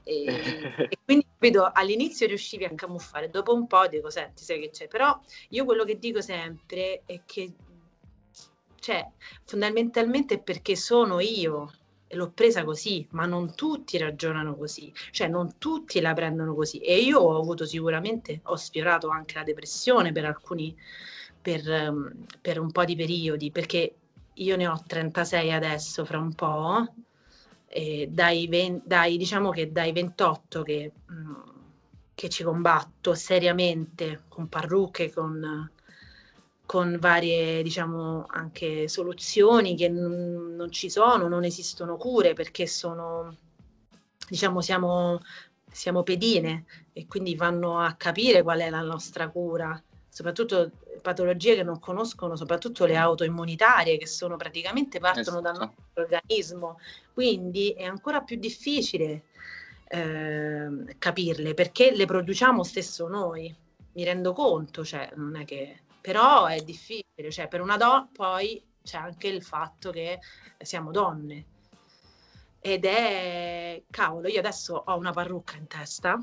E, 0.04 0.26
e 0.90 0.98
quindi 1.04 1.26
vedo 1.38 1.70
all'inizio 1.74 2.28
riuscivi 2.28 2.64
a 2.66 2.74
camuffare, 2.74 3.30
dopo 3.30 3.54
un 3.54 3.68
po' 3.68 3.88
dico 3.88 4.10
senti, 4.10 4.44
sai 4.44 4.60
che 4.60 4.70
c'è, 4.70 4.88
però 4.88 5.20
io 5.50 5.66
quello 5.66 5.84
che 5.84 5.98
dico 5.98 6.22
sempre 6.22 7.02
è 7.06 7.22
che 7.26 7.54
cioè, 8.82 9.08
fondamentalmente 9.46 10.36
è 10.36 10.40
perché 10.40 10.76
sono 10.76 11.20
io 11.20 11.72
e 12.08 12.16
l'ho 12.16 12.32
presa 12.32 12.64
così, 12.64 13.08
ma 13.12 13.26
non 13.26 13.56
tutti 13.56 13.98
ragionano 13.98 14.56
così, 14.56 14.92
cioè 15.12 15.28
non 15.28 15.58
tutti 15.60 16.02
la 16.02 16.14
prendono 16.14 16.54
così. 16.56 16.80
E 16.80 16.98
io 16.98 17.20
ho 17.20 17.40
avuto 17.40 17.66
sicuramente, 17.66 18.42
ho 18.44 18.56
sfiorato 18.56 19.10
anche 19.10 19.36
la 19.36 19.44
depressione 19.44 20.12
per 20.12 20.26
alcuni, 20.26 20.76
per, 21.40 21.94
per 22.42 22.60
un 22.60 22.72
po' 22.72 22.84
di 22.86 22.96
periodi, 22.96 23.52
perché 23.52 23.96
io 24.36 24.56
ne 24.56 24.68
ho 24.68 24.82
36 24.86 25.52
adesso, 25.52 26.06
fra 26.06 26.20
un 26.20 26.34
po', 26.34 26.86
dai, 28.10 28.48
20, 28.48 28.82
dai 28.86 29.18
diciamo 29.18 29.50
che 29.52 29.72
dai 29.72 29.92
28 29.92 30.62
che, 30.64 30.92
mm, 31.12 31.34
che, 32.14 32.30
ci 32.30 32.44
combatto 32.44 33.14
seriamente 33.14 34.24
con 34.28 34.48
parrucche, 34.50 35.12
con, 35.12 35.72
con 36.66 36.98
varie, 37.00 37.64
diciamo, 37.64 38.26
anche 38.28 38.88
soluzioni 38.88 39.76
che 39.76 39.90
n- 39.90 40.56
non 40.56 40.72
ci 40.72 40.90
sono, 40.90 41.28
non 41.28 41.44
esistono 41.46 41.98
cure 41.98 42.34
perché 42.34 42.68
sono, 42.68 43.36
diciamo, 44.28 44.62
siamo, 44.62 45.22
siamo 45.72 46.04
pedine 46.04 46.66
e 46.94 47.08
quindi 47.08 47.36
vanno 47.36 47.80
a 47.80 47.94
capire 47.94 48.44
qual 48.44 48.60
è 48.60 48.70
la 48.70 48.82
nostra 48.82 49.30
cura, 49.30 49.82
soprattutto 50.10 50.72
patologie 51.02 51.56
che 51.56 51.64
non 51.64 51.80
conoscono, 51.80 52.36
soprattutto 52.36 52.86
le 52.86 52.96
autoimmunitarie, 52.96 53.98
che 53.98 54.08
sono 54.08 54.38
praticamente 54.38 55.00
partono 55.00 55.40
esatto. 55.40 55.42
dal 55.42 55.58
nostro 55.58 56.02
organismo. 56.04 56.80
Quindi 57.14 57.72
è 57.72 57.84
ancora 57.84 58.22
più 58.22 58.38
difficile 58.38 59.24
eh, 59.88 60.96
capirle 60.98 61.54
perché 61.54 61.92
le 61.94 62.06
produciamo 62.06 62.64
stesso 62.64 63.08
noi. 63.08 63.54
Mi 63.94 64.04
rendo 64.06 64.32
conto, 64.32 64.86
cioè, 64.86 65.12
non 65.16 65.36
è 65.36 65.44
che... 65.44 65.82
però 66.00 66.46
è 66.46 66.62
difficile, 66.62 67.30
cioè, 67.30 67.50
per 67.50 67.60
una 67.60 67.76
donna 67.76 68.08
poi 68.12 68.64
c'è 68.84 68.98
anche 68.98 69.28
il 69.28 69.44
fatto 69.44 69.92
che 69.92 70.20
siamo 70.58 70.92
donne. 70.92 71.46
Ed 72.62 72.86
è, 72.86 73.84
cavolo, 73.90 74.28
io 74.28 74.40
adesso 74.40 74.82
ho 74.86 74.96
una 74.96 75.12
parrucca 75.12 75.58
in 75.58 75.68
testa, 75.68 76.18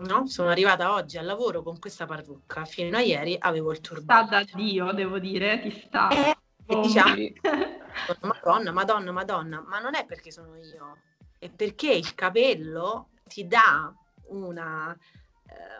No? 0.00 0.26
Sono 0.26 0.48
arrivata 0.48 0.94
oggi 0.94 1.18
al 1.18 1.26
lavoro 1.26 1.62
con 1.62 1.78
questa 1.78 2.06
parrucca, 2.06 2.64
fino 2.64 2.96
a 2.96 3.00
ieri 3.00 3.36
avevo 3.38 3.70
il 3.70 3.80
turbante. 3.80 4.44
Sta 4.44 4.44
da 4.44 4.62
Dio, 4.62 4.92
devo 4.92 5.18
dire, 5.18 5.60
ti 5.60 5.70
sta. 5.70 6.08
Eh, 6.08 6.36
oh. 6.66 6.80
diciamo, 6.80 7.14
madonna, 8.22 8.72
madonna, 8.72 9.12
madonna, 9.12 9.64
ma 9.66 9.78
non 9.78 9.94
è 9.94 10.06
perché 10.06 10.30
sono 10.30 10.56
io, 10.56 10.96
è 11.38 11.50
perché 11.50 11.92
il 11.92 12.14
capello 12.14 13.08
ti 13.26 13.46
dà 13.46 13.92
una, 14.28 14.96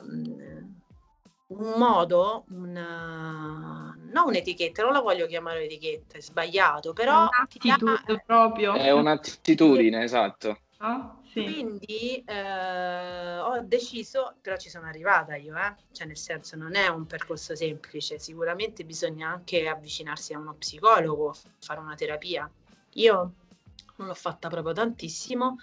um, 0.03 0.81
un 1.47 1.73
modo, 1.77 2.45
una, 2.51 3.97
non 4.13 4.27
un'etichetta, 4.27 4.83
non 4.83 4.93
la 4.93 5.01
voglio 5.01 5.27
chiamare 5.27 5.65
etichetta, 5.65 6.19
è 6.19 6.21
sbagliato, 6.21 6.93
però... 6.93 7.23
Un'attitudine 7.23 8.03
dà, 8.05 8.23
proprio. 8.25 8.75
È 8.75 8.91
un'attitudine, 8.91 10.03
esatto. 10.03 10.59
Ah, 10.79 11.15
sì. 11.33 11.45
Quindi 11.45 12.25
eh, 12.27 13.39
ho 13.39 13.61
deciso, 13.61 14.35
però 14.41 14.57
ci 14.57 14.69
sono 14.69 14.87
arrivata 14.87 15.37
io, 15.37 15.57
eh? 15.57 15.75
cioè 15.93 16.07
nel 16.07 16.17
senso 16.17 16.57
non 16.57 16.75
è 16.75 16.89
un 16.89 17.07
percorso 17.07 17.55
semplice, 17.55 18.19
sicuramente 18.19 18.85
bisogna 18.85 19.29
anche 19.29 19.69
avvicinarsi 19.69 20.33
a 20.33 20.39
uno 20.39 20.55
psicologo, 20.55 21.35
fare 21.61 21.79
una 21.81 21.95
terapia. 21.95 22.51
Io 22.95 23.33
non 23.97 24.09
l'ho 24.09 24.15
fatta 24.15 24.49
proprio 24.49 24.73
tantissimo, 24.73 25.59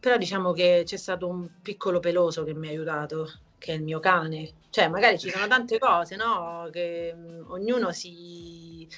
però 0.00 0.16
diciamo 0.16 0.52
che 0.52 0.82
c'è 0.84 0.96
stato 0.96 1.28
un 1.28 1.48
piccolo 1.62 2.00
peloso 2.00 2.42
che 2.42 2.54
mi 2.54 2.66
ha 2.66 2.70
aiutato, 2.70 3.30
che 3.58 3.72
è 3.72 3.76
il 3.76 3.82
mio 3.84 4.00
cane. 4.00 4.50
Cioè 4.70 4.88
magari 4.88 5.18
ci 5.18 5.30
sono 5.30 5.46
tante 5.46 5.78
cose, 5.78 6.16
no? 6.16 6.68
Che 6.72 7.14
mh, 7.14 7.20
mm, 7.20 7.50
ognuno 7.50 7.92
si... 7.92 8.88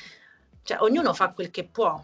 Cioè, 0.63 0.79
ognuno 0.81 1.13
fa 1.15 1.33
quel 1.33 1.51
che 1.51 1.65
può, 1.65 2.03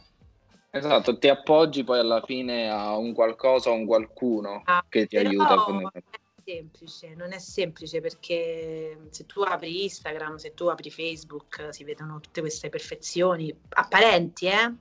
Esatto, 0.70 1.18
ti 1.18 1.28
appoggi 1.28 1.84
poi 1.84 1.98
alla 1.98 2.22
fine 2.22 2.70
a 2.70 2.96
un 2.96 3.12
qualcosa, 3.14 3.70
a 3.70 3.72
un 3.72 3.86
qualcuno 3.86 4.62
ah, 4.64 4.84
che 4.88 5.06
ti 5.06 5.16
aiuta. 5.16 5.54
Non 5.54 5.90
è 5.92 6.02
semplice, 6.44 7.14
non 7.14 7.32
è 7.32 7.38
semplice 7.38 8.00
perché 8.00 9.08
se 9.10 9.26
tu 9.26 9.40
apri 9.40 9.84
Instagram, 9.84 10.36
se 10.36 10.54
tu 10.54 10.66
apri 10.66 10.90
Facebook, 10.90 11.68
si 11.70 11.84
vedono 11.84 12.20
tutte 12.20 12.40
queste 12.40 12.68
perfezioni 12.68 13.54
apparenti, 13.70 14.46
eh? 14.46 14.74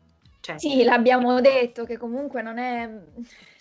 Cioè, 0.46 0.60
sì, 0.60 0.84
l'abbiamo 0.84 1.42
detto 1.42 1.86
che 1.86 1.98
comunque 1.98 2.44
non 2.44 2.60
è, 2.60 2.88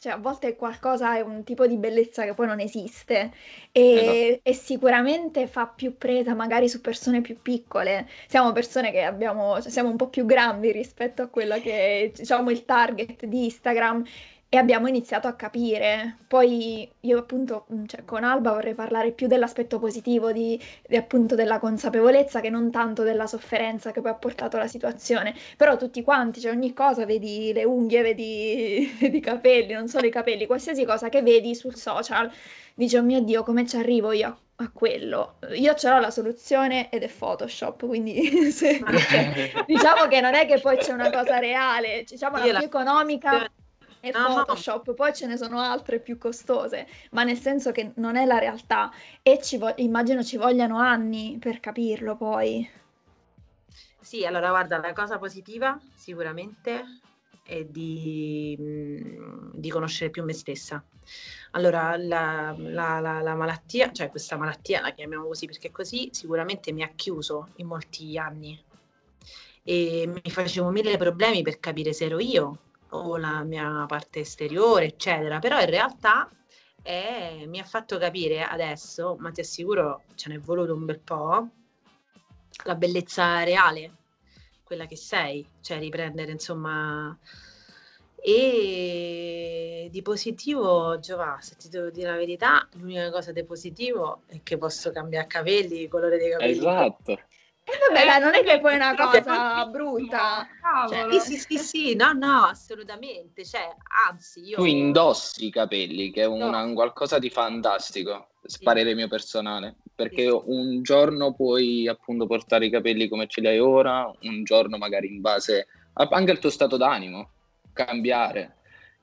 cioè 0.00 0.12
a 0.12 0.16
volte 0.18 0.54
qualcosa 0.54 1.16
è 1.16 1.22
un 1.22 1.42
tipo 1.42 1.66
di 1.66 1.78
bellezza 1.78 2.24
che 2.24 2.34
poi 2.34 2.46
non 2.46 2.60
esiste 2.60 3.32
e, 3.72 3.92
esatto. 3.94 4.40
e, 4.42 4.52
sicuramente 4.52 5.46
fa 5.46 5.66
più 5.66 5.96
presa 5.96 6.34
magari 6.34 6.68
su 6.68 6.82
persone 6.82 7.22
più 7.22 7.40
piccole. 7.40 8.06
Siamo 8.26 8.52
persone 8.52 8.90
che 8.92 9.02
abbiamo, 9.02 9.62
cioè 9.62 9.70
siamo 9.70 9.88
un 9.88 9.96
po' 9.96 10.10
più 10.10 10.26
grandi 10.26 10.72
rispetto 10.72 11.22
a 11.22 11.28
quello 11.28 11.58
che 11.58 12.02
è 12.02 12.10
diciamo 12.14 12.50
il 12.50 12.66
target 12.66 13.24
di 13.24 13.44
Instagram 13.44 14.04
e 14.54 14.56
abbiamo 14.56 14.86
iniziato 14.86 15.26
a 15.26 15.34
capire. 15.34 16.18
Poi 16.28 16.88
io 17.00 17.18
appunto 17.18 17.66
mm, 17.72 17.86
cioè, 17.86 18.04
con 18.04 18.22
Alba 18.22 18.52
vorrei 18.52 18.74
parlare 18.74 19.10
più 19.10 19.26
dell'aspetto 19.26 19.80
positivo 19.80 20.30
di, 20.30 20.60
di, 20.86 20.94
appunto 20.94 21.34
della 21.34 21.58
consapevolezza 21.58 22.38
che 22.38 22.50
non 22.50 22.70
tanto 22.70 23.02
della 23.02 23.26
sofferenza 23.26 23.90
che 23.90 24.00
poi 24.00 24.12
ha 24.12 24.14
portato 24.14 24.56
la 24.56 24.68
situazione. 24.68 25.34
Però 25.56 25.76
tutti 25.76 26.04
quanti, 26.04 26.40
cioè 26.40 26.52
ogni 26.52 26.72
cosa, 26.72 27.04
vedi 27.04 27.52
le 27.52 27.64
unghie, 27.64 28.02
vedi, 28.02 28.94
vedi 29.00 29.16
i 29.16 29.20
capelli, 29.20 29.72
non 29.72 29.88
solo 29.88 30.06
i 30.06 30.10
capelli, 30.10 30.46
qualsiasi 30.46 30.84
cosa 30.84 31.08
che 31.08 31.20
vedi 31.22 31.52
sul 31.56 31.74
social, 31.74 32.30
dici 32.74 32.96
oh 32.96 33.02
mio 33.02 33.20
Dio 33.22 33.42
come 33.42 33.66
ci 33.66 33.74
arrivo 33.76 34.12
io 34.12 34.38
a 34.54 34.70
quello. 34.70 35.38
Io 35.56 35.74
ce 35.74 35.88
l'ho 35.88 35.98
la 35.98 36.12
soluzione 36.12 36.90
ed 36.90 37.02
è 37.02 37.08
Photoshop, 37.08 37.86
quindi 37.88 38.22
se, 38.52 38.78
cioè, 38.86 39.64
diciamo 39.66 40.06
che 40.06 40.20
non 40.20 40.34
è 40.34 40.46
che 40.46 40.60
poi 40.60 40.76
c'è 40.76 40.92
una 40.92 41.10
cosa 41.10 41.40
reale, 41.40 42.04
diciamo 42.06 42.36
la 42.36 42.58
più 42.58 42.66
economica 42.66 43.50
e 44.04 44.10
no. 44.12 44.34
Photoshop, 44.34 44.92
poi 44.92 45.14
ce 45.14 45.26
ne 45.26 45.38
sono 45.38 45.58
altre 45.58 45.98
più 45.98 46.18
costose, 46.18 46.86
ma 47.12 47.24
nel 47.24 47.38
senso 47.38 47.72
che 47.72 47.92
non 47.96 48.16
è 48.16 48.26
la 48.26 48.38
realtà 48.38 48.92
e 49.22 49.40
ci 49.42 49.56
vo- 49.56 49.72
immagino 49.76 50.22
ci 50.22 50.36
vogliano 50.36 50.78
anni 50.78 51.38
per 51.40 51.58
capirlo 51.58 52.14
poi. 52.14 52.68
Sì, 53.98 54.26
allora 54.26 54.50
guarda, 54.50 54.76
la 54.78 54.92
cosa 54.92 55.18
positiva 55.18 55.80
sicuramente 55.96 57.00
è 57.42 57.64
di, 57.64 58.54
di 59.54 59.70
conoscere 59.70 60.10
più 60.10 60.22
me 60.22 60.34
stessa. 60.34 60.84
Allora, 61.52 61.96
la, 61.96 62.54
la, 62.58 63.00
la, 63.00 63.22
la, 63.22 63.34
malattia, 63.34 63.90
cioè 63.90 64.10
questa 64.10 64.36
malattia, 64.36 64.82
la 64.82 64.92
chiamiamo 64.92 65.26
così 65.26 65.46
perché 65.46 65.70
così, 65.70 66.10
sicuramente 66.12 66.72
mi 66.72 66.82
ha 66.82 66.90
chiuso 66.94 67.48
in 67.56 67.66
molti 67.66 68.18
anni 68.18 68.62
e 69.62 70.06
mi 70.06 70.30
facevo 70.30 70.68
mille 70.68 70.98
problemi 70.98 71.40
per 71.40 71.58
capire 71.58 71.94
se 71.94 72.04
ero 72.04 72.18
io 72.18 72.58
o 72.96 73.16
la 73.16 73.42
mia 73.44 73.84
parte 73.86 74.20
esteriore, 74.20 74.86
eccetera, 74.86 75.38
però 75.38 75.60
in 75.60 75.70
realtà 75.70 76.30
eh, 76.82 77.44
mi 77.46 77.58
ha 77.60 77.64
fatto 77.64 77.98
capire 77.98 78.42
adesso, 78.42 79.16
ma 79.18 79.30
ti 79.30 79.40
assicuro 79.40 80.02
ce 80.14 80.28
n'è 80.30 80.38
voluto 80.38 80.74
un 80.74 80.84
bel 80.84 81.00
po', 81.00 81.48
la 82.64 82.74
bellezza 82.74 83.42
reale, 83.42 83.92
quella 84.62 84.86
che 84.86 84.96
sei, 84.96 85.46
cioè 85.60 85.78
riprendere 85.78 86.30
insomma 86.32 87.16
E 88.26 89.88
di 89.90 90.00
positivo, 90.02 90.98
Giovanni, 90.98 91.42
se 91.42 91.56
ti 91.56 91.68
devo 91.68 91.90
dire 91.90 92.10
la 92.10 92.16
verità, 92.16 92.66
l'unica 92.76 93.10
cosa 93.10 93.32
di 93.32 93.44
positivo 93.44 94.22
è 94.26 94.40
che 94.42 94.56
posso 94.56 94.90
cambiare 94.90 95.26
capelli, 95.26 95.88
colore 95.88 96.16
dei 96.16 96.30
capelli. 96.30 96.52
Esatto. 96.56 97.20
E 97.66 97.72
eh, 97.72 97.78
vabbè, 97.88 98.04
dai, 98.04 98.20
non 98.20 98.34
è 98.34 98.44
che 98.44 98.60
poi 98.60 98.72
è 98.72 98.76
una 98.76 98.94
cosa 98.94 99.66
brutta. 99.66 100.46
Cioè, 100.86 101.18
sì, 101.18 101.38
sì, 101.38 101.38
sì, 101.38 101.58
sì, 101.58 101.94
no, 101.94 102.12
no, 102.12 102.44
assolutamente. 102.44 103.42
Cioè, 103.42 103.74
anzi, 104.06 104.40
io... 104.40 104.56
Tu 104.56 104.64
indossi 104.64 105.46
i 105.46 105.50
capelli, 105.50 106.10
che 106.10 106.22
è 106.22 106.26
una, 106.26 106.62
no. 106.62 106.74
qualcosa 106.74 107.18
di 107.18 107.30
fantastico, 107.30 108.28
parere 108.62 108.90
sì. 108.90 108.96
mio 108.96 109.08
personale. 109.08 109.76
Perché 109.94 110.28
sì. 110.28 110.40
un 110.44 110.82
giorno 110.82 111.32
puoi 111.32 111.88
appunto 111.88 112.26
portare 112.26 112.66
i 112.66 112.70
capelli 112.70 113.08
come 113.08 113.28
ce 113.28 113.40
li 113.40 113.46
hai 113.46 113.58
ora, 113.58 114.12
un 114.22 114.44
giorno 114.44 114.76
magari 114.76 115.06
in 115.06 115.22
base 115.22 115.66
anche 115.94 116.30
al 116.30 116.38
tuo 116.40 116.50
stato 116.50 116.76
d'animo, 116.76 117.30
cambiare 117.72 118.56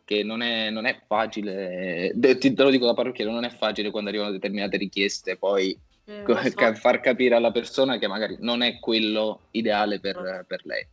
che 0.03 0.23
non 0.23 0.41
è, 0.41 0.69
non 0.69 0.85
è 0.85 1.01
facile, 1.07 2.13
te 2.19 2.53
lo 2.57 2.69
dico 2.69 2.85
da 2.85 2.93
parrucchiere, 2.93 3.31
non 3.31 3.45
è 3.45 3.49
facile 3.49 3.91
quando 3.91 4.09
arrivano 4.09 4.31
determinate 4.31 4.75
richieste 4.75 5.37
poi 5.37 5.71
eh, 5.71 5.79
so. 6.25 6.73
far 6.75 6.99
capire 6.99 7.35
alla 7.35 7.51
persona 7.51 7.97
che 7.97 8.07
magari 8.07 8.37
non 8.39 8.61
è 8.61 8.79
quello 8.79 9.41
ideale 9.51 9.99
per, 9.99 10.45
per 10.47 10.61
lei. 10.65 10.87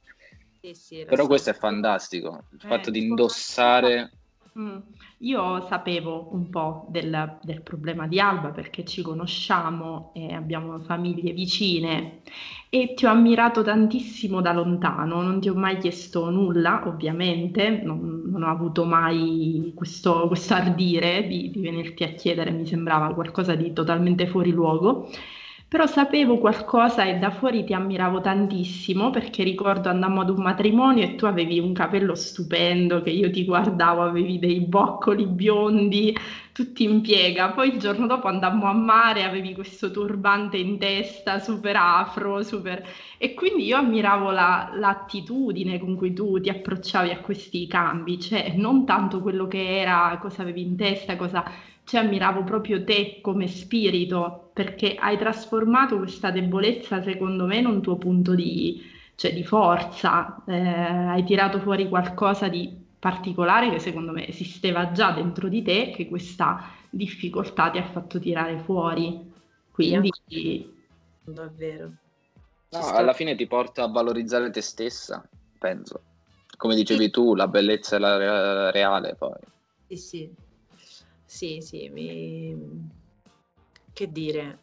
Sì, 0.60 0.74
sì, 0.74 1.04
Però 1.04 1.22
so. 1.22 1.28
questo 1.28 1.50
è 1.50 1.54
fantastico, 1.54 2.44
il 2.52 2.60
eh, 2.62 2.68
fatto 2.68 2.90
di 2.90 3.06
indossare... 3.06 4.12
Mm. 4.58 4.78
Io 5.18 5.66
sapevo 5.68 6.28
un 6.32 6.48
po' 6.48 6.86
del, 6.90 7.38
del, 7.42 7.62
problema 7.62 8.06
di 8.06 8.20
Alba 8.20 8.50
perché 8.50 8.84
ci 8.84 9.02
conosciamo 9.02 10.12
e 10.14 10.32
abbiamo 10.32 10.78
famiglie 10.80 11.32
vicine 11.32 12.20
e 12.68 12.94
ti 12.94 13.04
ho 13.04 13.10
ammirato 13.10 13.62
tantissimo 13.62 14.40
da 14.40 14.52
lontano, 14.52 15.22
non 15.22 15.40
ti 15.40 15.48
ho 15.48 15.54
mai 15.54 15.78
chiesto 15.78 16.30
nulla, 16.30 16.86
ovviamente, 16.86 17.68
non, 17.68 18.17
non 18.38 18.48
ho 18.48 18.52
avuto 18.52 18.84
mai 18.84 19.72
questo, 19.74 20.26
questo 20.28 20.54
ardire 20.54 21.26
di, 21.26 21.50
di 21.50 21.60
venirti 21.60 22.04
a 22.04 22.12
chiedere, 22.12 22.50
mi 22.50 22.66
sembrava 22.66 23.12
qualcosa 23.12 23.54
di 23.54 23.72
totalmente 23.72 24.26
fuori 24.26 24.50
luogo 24.50 25.08
però 25.68 25.86
sapevo 25.86 26.38
qualcosa 26.38 27.04
e 27.04 27.18
da 27.18 27.30
fuori 27.30 27.62
ti 27.62 27.74
ammiravo 27.74 28.22
tantissimo 28.22 29.10
perché 29.10 29.42
ricordo 29.44 29.90
andammo 29.90 30.22
ad 30.22 30.30
un 30.30 30.42
matrimonio 30.42 31.02
e 31.04 31.14
tu 31.14 31.26
avevi 31.26 31.58
un 31.58 31.74
capello 31.74 32.14
stupendo 32.14 33.02
che 33.02 33.10
io 33.10 33.30
ti 33.30 33.44
guardavo, 33.44 34.02
avevi 34.02 34.38
dei 34.38 34.60
boccoli 34.60 35.26
biondi, 35.26 36.16
tutti 36.52 36.84
in 36.84 37.02
piega, 37.02 37.50
poi 37.50 37.68
il 37.74 37.78
giorno 37.78 38.06
dopo 38.06 38.28
andammo 38.28 38.66
a 38.66 38.72
mare, 38.72 39.24
avevi 39.24 39.52
questo 39.54 39.90
turbante 39.90 40.56
in 40.56 40.78
testa, 40.78 41.38
super 41.38 41.76
afro, 41.76 42.42
super... 42.42 42.82
e 43.18 43.34
quindi 43.34 43.64
io 43.66 43.76
ammiravo 43.76 44.30
la, 44.30 44.70
l'attitudine 44.74 45.78
con 45.78 45.96
cui 45.96 46.14
tu 46.14 46.40
ti 46.40 46.48
approcciavi 46.48 47.10
a 47.10 47.20
questi 47.20 47.66
cambi, 47.66 48.18
cioè 48.18 48.54
non 48.56 48.86
tanto 48.86 49.20
quello 49.20 49.46
che 49.46 49.80
era, 49.80 50.16
cosa 50.20 50.42
avevi 50.42 50.62
in 50.62 50.76
testa, 50.76 51.16
cosa 51.16 51.44
cioè 51.88 52.00
ammiravo 52.00 52.44
proprio 52.44 52.84
te 52.84 53.20
come 53.22 53.46
spirito, 53.46 54.50
perché 54.52 54.94
hai 54.94 55.16
trasformato 55.16 55.96
questa 55.96 56.30
debolezza, 56.30 57.02
secondo 57.02 57.46
me, 57.46 57.56
in 57.56 57.66
un 57.66 57.80
tuo 57.80 57.96
punto 57.96 58.34
di, 58.34 58.82
cioè, 59.14 59.32
di 59.32 59.42
forza, 59.42 60.44
eh, 60.46 60.54
hai 60.54 61.24
tirato 61.24 61.58
fuori 61.60 61.88
qualcosa 61.88 62.48
di 62.48 62.76
particolare 62.98 63.70
che 63.70 63.78
secondo 63.78 64.12
me 64.12 64.28
esisteva 64.28 64.92
già 64.92 65.12
dentro 65.12 65.48
di 65.48 65.62
te, 65.62 65.90
che 65.96 66.08
questa 66.08 66.72
difficoltà 66.90 67.70
ti 67.70 67.78
ha 67.78 67.84
fatto 67.84 68.18
tirare 68.18 68.58
fuori. 68.58 69.32
Quindi... 69.70 70.12
Davvero. 71.24 71.92
No, 72.70 72.86
alla 72.86 73.14
fine 73.14 73.34
ti 73.34 73.46
porta 73.46 73.84
a 73.84 73.88
valorizzare 73.88 74.50
te 74.50 74.60
stessa, 74.60 75.26
penso. 75.58 76.02
Come 76.54 76.74
dicevi 76.74 77.08
tu, 77.08 77.34
la 77.34 77.48
bellezza 77.48 77.96
è 77.96 77.98
la 77.98 78.70
reale 78.70 79.14
poi. 79.14 79.38
Sì, 79.86 79.96
sì. 79.96 80.46
Sì, 81.28 81.60
sì, 81.60 81.90
mi... 81.90 82.88
che 83.92 84.10
dire. 84.10 84.58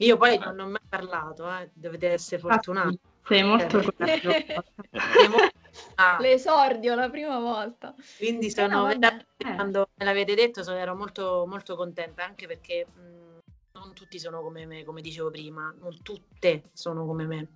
Io 0.00 0.18
poi 0.18 0.38
non 0.38 0.58
ho 0.60 0.68
mai 0.68 0.82
parlato, 0.86 1.50
eh. 1.50 1.70
dovete 1.72 2.10
essere 2.10 2.42
fortunati. 2.42 2.98
Sei 3.24 3.42
molto 3.42 3.80
coraggiosa. 3.80 4.64
L'esordio 6.20 6.94
la 6.94 7.08
prima 7.08 7.38
volta. 7.38 7.94
Quindi 8.18 8.50
sono 8.50 8.90
eh 8.90 8.96
no, 8.96 9.08
eh. 9.08 9.54
quando 9.54 9.88
me 9.94 10.04
l'avete 10.04 10.34
detto 10.34 10.62
sono, 10.62 10.76
ero 10.76 10.94
molto, 10.94 11.46
molto 11.48 11.74
contenta 11.74 12.22
anche 12.22 12.46
perché 12.46 12.86
mh, 12.86 13.38
non 13.72 13.94
tutti 13.94 14.18
sono 14.18 14.42
come 14.42 14.66
me, 14.66 14.84
come 14.84 15.00
dicevo 15.00 15.30
prima, 15.30 15.74
non 15.80 16.02
tutte 16.02 16.64
sono 16.74 17.06
come 17.06 17.24
me. 17.24 17.48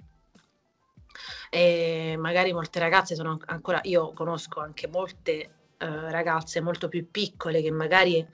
E 1.51 2.17
magari 2.19 2.55
molte 2.55 2.79
ragazze 2.79 3.15
sono 3.15 3.39
ancora, 3.45 3.81
io 3.83 4.15
conosco 4.15 4.61
anche 4.61 4.87
molte 4.87 5.51
eh, 5.79 6.11
ragazze 6.11 6.61
molto 6.61 6.89
più 6.89 7.11
piccole 7.11 7.63
che 7.63 7.71
magari 7.71 8.27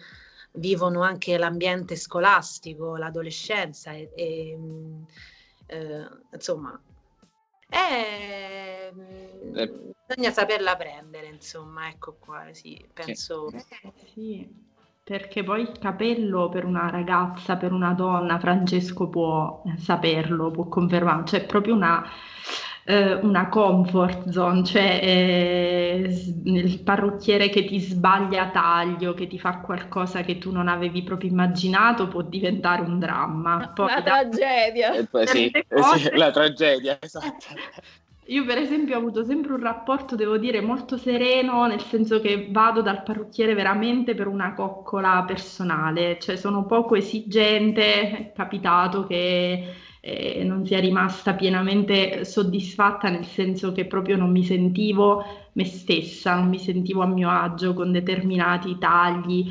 vivono 0.52 1.02
anche 1.02 1.38
l'ambiente 1.38 1.96
scolastico, 1.96 2.96
l'adolescenza 2.96 3.92
e, 3.92 4.10
e 4.14 4.56
mm, 4.56 5.02
eh, 5.66 6.08
insomma 6.32 6.80
eh, 7.68 8.92
eh, 9.54 9.94
bisogna 10.06 10.30
saperla 10.30 10.76
prendere 10.76 11.28
insomma 11.28 11.88
ecco 11.88 12.16
qua 12.18 12.46
sì 12.52 12.84
penso 12.92 13.48
sì. 13.50 13.92
sì. 14.12 14.70
Perché 15.04 15.42
poi 15.42 15.62
il 15.62 15.78
capello 15.80 16.48
per 16.48 16.64
una 16.64 16.88
ragazza, 16.88 17.56
per 17.56 17.72
una 17.72 17.92
donna, 17.92 18.38
Francesco 18.38 19.08
può 19.08 19.60
saperlo, 19.76 20.52
può 20.52 20.68
confermare, 20.68 21.24
cioè 21.24 21.42
è 21.42 21.44
proprio 21.44 21.74
una, 21.74 22.04
eh, 22.84 23.14
una 23.14 23.48
comfort 23.48 24.28
zone, 24.30 24.64
cioè 24.64 25.00
eh, 25.02 26.32
il 26.44 26.80
parrucchiere 26.82 27.48
che 27.48 27.64
ti 27.64 27.78
sbaglia 27.78 28.50
taglio, 28.50 29.14
che 29.14 29.26
ti 29.26 29.38
fa 29.38 29.58
qualcosa 29.58 30.22
che 30.22 30.38
tu 30.38 30.50
non 30.50 30.68
avevi 30.68 31.02
proprio 31.02 31.30
immaginato, 31.30 32.08
può 32.08 32.22
diventare 32.22 32.82
un 32.82 32.98
dramma. 32.98 33.72
Poi, 33.74 33.86
la 33.86 34.00
da... 34.00 34.02
tragedia. 34.02 34.94
Eh, 34.94 35.06
poi, 35.06 35.26
sì, 35.26 35.50
cose... 35.68 35.98
sì, 35.98 36.16
la 36.16 36.30
tragedia, 36.30 36.98
esatto. 37.00 37.46
Io 38.26 38.44
per 38.44 38.56
esempio 38.56 38.94
ho 38.94 38.98
avuto 38.98 39.24
sempre 39.24 39.52
un 39.52 39.60
rapporto, 39.60 40.14
devo 40.14 40.38
dire, 40.38 40.60
molto 40.60 40.96
sereno, 40.96 41.66
nel 41.66 41.80
senso 41.80 42.20
che 42.20 42.48
vado 42.50 42.80
dal 42.80 43.02
parrucchiere 43.02 43.52
veramente 43.52 44.14
per 44.14 44.28
una 44.28 44.54
coccola 44.54 45.24
personale, 45.26 46.18
cioè 46.20 46.36
sono 46.36 46.64
poco 46.64 46.94
esigente, 46.94 47.82
è 48.00 48.32
capitato 48.32 49.06
che 49.06 49.74
eh, 50.04 50.42
non 50.42 50.66
sia 50.66 50.80
rimasta 50.80 51.34
pienamente 51.34 52.24
soddisfatta, 52.24 53.08
nel 53.08 53.24
senso 53.24 53.70
che 53.70 53.86
proprio 53.86 54.16
non 54.16 54.32
mi 54.32 54.42
sentivo 54.44 55.22
me 55.52 55.64
stessa, 55.64 56.34
non 56.34 56.48
mi 56.48 56.58
sentivo 56.58 57.02
a 57.02 57.06
mio 57.06 57.30
agio 57.30 57.72
con 57.72 57.92
determinati 57.92 58.78
tagli, 58.78 59.46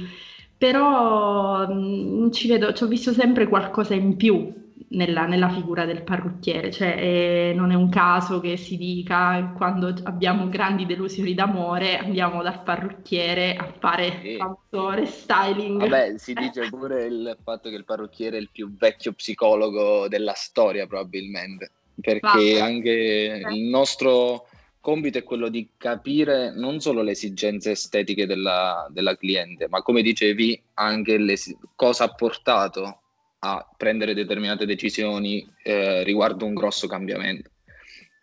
però 0.58 1.66
mh, 1.68 2.26
mm, 2.26 2.32
ci 2.32 2.50
vedo, 2.50 2.74
ci 2.74 2.84
ho 2.84 2.88
visto 2.88 3.14
sempre 3.14 3.48
qualcosa 3.48 3.94
in 3.94 4.18
più 4.18 4.54
nella, 4.92 5.26
nella, 5.26 5.50
figura 5.50 5.86
del 5.86 6.04
parrucchiere, 6.04 6.72
cioè 6.72 6.96
eh, 6.98 7.54
non 7.56 7.72
è 7.72 7.76
un 7.76 7.90
caso 7.90 8.40
che 8.40 8.58
si 8.58 8.78
dica 8.78 9.54
quando 9.56 9.94
abbiamo 10.04 10.50
grandi 10.50 10.86
delusioni 10.86 11.34
d'amore 11.34 11.98
andiamo 11.98 12.42
dal 12.42 12.64
parrucchiere 12.64 13.56
a 13.56 13.72
fare 13.80 14.20
sì. 14.22 14.36
fattore 14.38 15.06
styling. 15.06 15.80
Vabbè, 15.80 16.18
si 16.18 16.34
dice 16.34 16.70
pure 16.70 17.06
il 17.06 17.38
fatto 17.44 17.70
che 17.70 17.76
il 17.76 17.86
parrucchiere 17.86 18.38
è 18.38 18.40
il 18.40 18.50
più 18.52 18.76
vecchio 18.78 19.14
psicologo 19.14 20.08
della 20.08 20.34
storia 20.34 20.88
probabilmente, 20.88 21.72
perché 22.00 22.58
Va. 22.58 22.66
anche 22.66 23.44
il 23.50 23.62
nostro 23.64 24.48
compito 24.82 25.20
è 25.20 25.24
quello 25.24 25.48
di 25.48 25.70
capire 25.78 26.54
non 26.54 26.80
solo 26.80 27.02
le 27.02 27.12
esigenze 27.12 27.72
estetiche 27.72 28.26
della, 28.26 28.88
della 28.90 29.16
cliente, 29.16 29.68
ma 29.70 29.82
come 29.82 30.02
dicevi 30.02 30.62
anche 30.74 31.18
le, 31.18 31.36
cosa 31.76 32.06
ha 32.06 32.14
portato 32.14 33.02
a 33.44 33.68
prendere 33.76 34.14
determinate 34.14 34.66
decisioni 34.66 35.48
eh, 35.64 36.04
riguardo 36.04 36.46
un 36.46 36.54
grosso 36.54 36.88
cambiamento. 36.88 37.50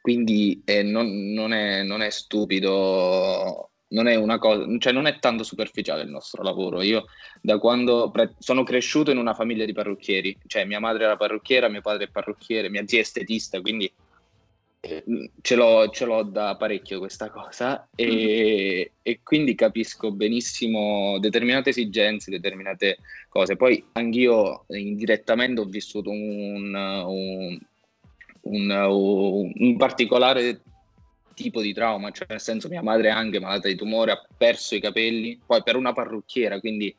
Quindi 0.01 0.63
eh, 0.65 0.83
non, 0.83 1.33
non, 1.33 1.53
è, 1.53 1.83
non, 1.83 2.03
è, 2.03 2.11
stupido, 2.11 3.71
non 3.89 4.07
è 4.07 4.15
una 4.15 4.39
cosa, 4.39 4.65
cioè 4.79 4.93
non 4.93 5.07
è 5.07 5.19
tanto 5.19 5.43
superficiale 5.43 6.03
il 6.03 6.09
nostro 6.09 6.43
lavoro. 6.43 6.83
Io 6.83 7.07
da 7.41 7.59
quando 7.59 8.11
pre- 8.11 8.35
sono 8.39 8.63
cresciuto 8.63 9.11
in 9.11 9.19
una 9.19 9.35
famiglia 9.35 9.65
di 9.65 9.73
parrucchieri, 9.73 10.39
cioè 10.47 10.65
mia 10.65 10.81
madre 10.81 11.05
era 11.05 11.17
parrucchiera, 11.17 11.69
mio 11.69 11.81
padre 11.81 12.05
è 12.05 12.09
parrucchiere, 12.09 12.71
mia 12.71 12.87
zia 12.87 12.99
è 12.99 13.03
estetista, 13.03 13.61
quindi 13.61 13.93
ce 14.81 15.57
l'ho, 15.57 15.89
ce 15.91 16.05
l'ho, 16.05 16.23
da 16.23 16.57
parecchio 16.57 17.01
questa 17.01 17.31
cosa 17.31 17.89
e, 17.95 18.07
mm-hmm. 18.07 18.87
e, 19.03 19.21
quindi 19.23 19.55
capisco 19.57 20.13
benissimo 20.13 21.19
determinate 21.19 21.71
esigenze, 21.71 22.31
determinate 22.31 22.99
cose. 23.29 23.57
Poi 23.57 23.85
anch'io 23.93 24.65
indirettamente 24.69 25.61
ho 25.61 25.65
vissuto 25.65 26.11
un, 26.11 26.73
un, 26.75 27.59
un, 28.43 29.53
un 29.55 29.77
particolare 29.77 30.61
tipo 31.35 31.61
di 31.61 31.73
trauma, 31.73 32.11
cioè 32.11 32.27
nel 32.31 32.41
senso 32.41 32.69
mia 32.69 32.83
madre 32.83 33.09
è 33.09 33.13
anche 33.13 33.41
malata 33.41 33.69
di 33.69 33.77
tumore, 33.77 34.13
ha 34.13 34.27
perso 34.37 34.75
i 34.75 34.81
capelli, 34.81 35.41
poi 35.45 35.63
per 35.63 35.77
una 35.77 35.93
parrucchiera, 35.93 36.59
quindi 36.61 36.95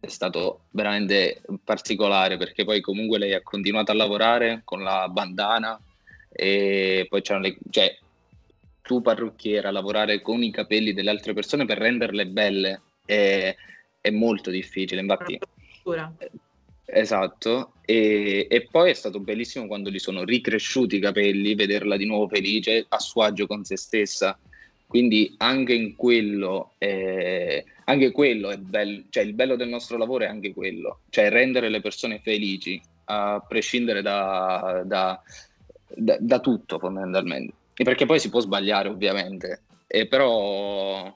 è 0.00 0.08
stato 0.08 0.64
veramente 0.70 1.42
particolare 1.64 2.36
perché 2.36 2.64
poi 2.64 2.80
comunque 2.80 3.18
lei 3.18 3.34
ha 3.34 3.42
continuato 3.42 3.90
a 3.90 3.94
lavorare 3.94 4.60
con 4.64 4.82
la 4.82 5.08
bandana 5.08 5.78
e 6.30 7.06
poi 7.08 7.22
c'erano 7.22 7.46
le... 7.46 7.58
Cioè, 7.70 7.98
tu 8.82 9.02
parrucchiera 9.02 9.70
lavorare 9.70 10.22
con 10.22 10.42
i 10.42 10.50
capelli 10.50 10.94
delle 10.94 11.10
altre 11.10 11.34
persone 11.34 11.66
per 11.66 11.76
renderle 11.76 12.26
belle 12.26 12.80
è, 13.04 13.54
è 14.00 14.10
molto 14.10 14.50
difficile. 14.50 15.00
Infatti, 15.00 15.38
esatto. 16.86 17.72
E, 17.84 18.46
e, 18.48 18.68
poi 18.70 18.90
è 18.90 18.94
stato 18.94 19.20
bellissimo 19.20 19.66
quando 19.66 19.90
gli 19.90 19.98
sono 19.98 20.24
ricresciuti 20.24 20.96
i 20.96 21.00
capelli, 21.00 21.54
vederla 21.54 21.96
di 21.96 22.06
nuovo 22.06 22.28
felice, 22.28 22.86
a 22.88 22.98
suo 22.98 23.22
agio 23.22 23.46
con 23.46 23.64
se 23.64 23.76
stessa. 23.76 24.38
Quindi 24.86 25.34
anche 25.36 25.74
in 25.74 25.94
quello, 25.96 26.72
è, 26.78 27.62
anche 27.84 28.10
quello 28.10 28.48
è 28.48 28.56
bello, 28.56 29.02
cioè 29.10 29.22
il 29.22 29.34
bello 29.34 29.54
del 29.54 29.68
nostro 29.68 29.98
lavoro 29.98 30.24
è 30.24 30.28
anche 30.28 30.54
quello, 30.54 31.00
cioè 31.10 31.28
rendere 31.28 31.68
le 31.68 31.82
persone 31.82 32.20
felici, 32.20 32.80
a 33.04 33.44
prescindere 33.46 34.00
da, 34.00 34.82
da, 34.86 35.22
da, 35.94 36.16
da 36.20 36.38
tutto 36.40 36.78
fondamentalmente. 36.78 37.54
E 37.74 37.84
perché 37.84 38.06
poi 38.06 38.18
si 38.18 38.28
può 38.28 38.40
sbagliare 38.40 38.88
ovviamente, 38.88 39.62
e 39.86 40.06
però 40.06 41.14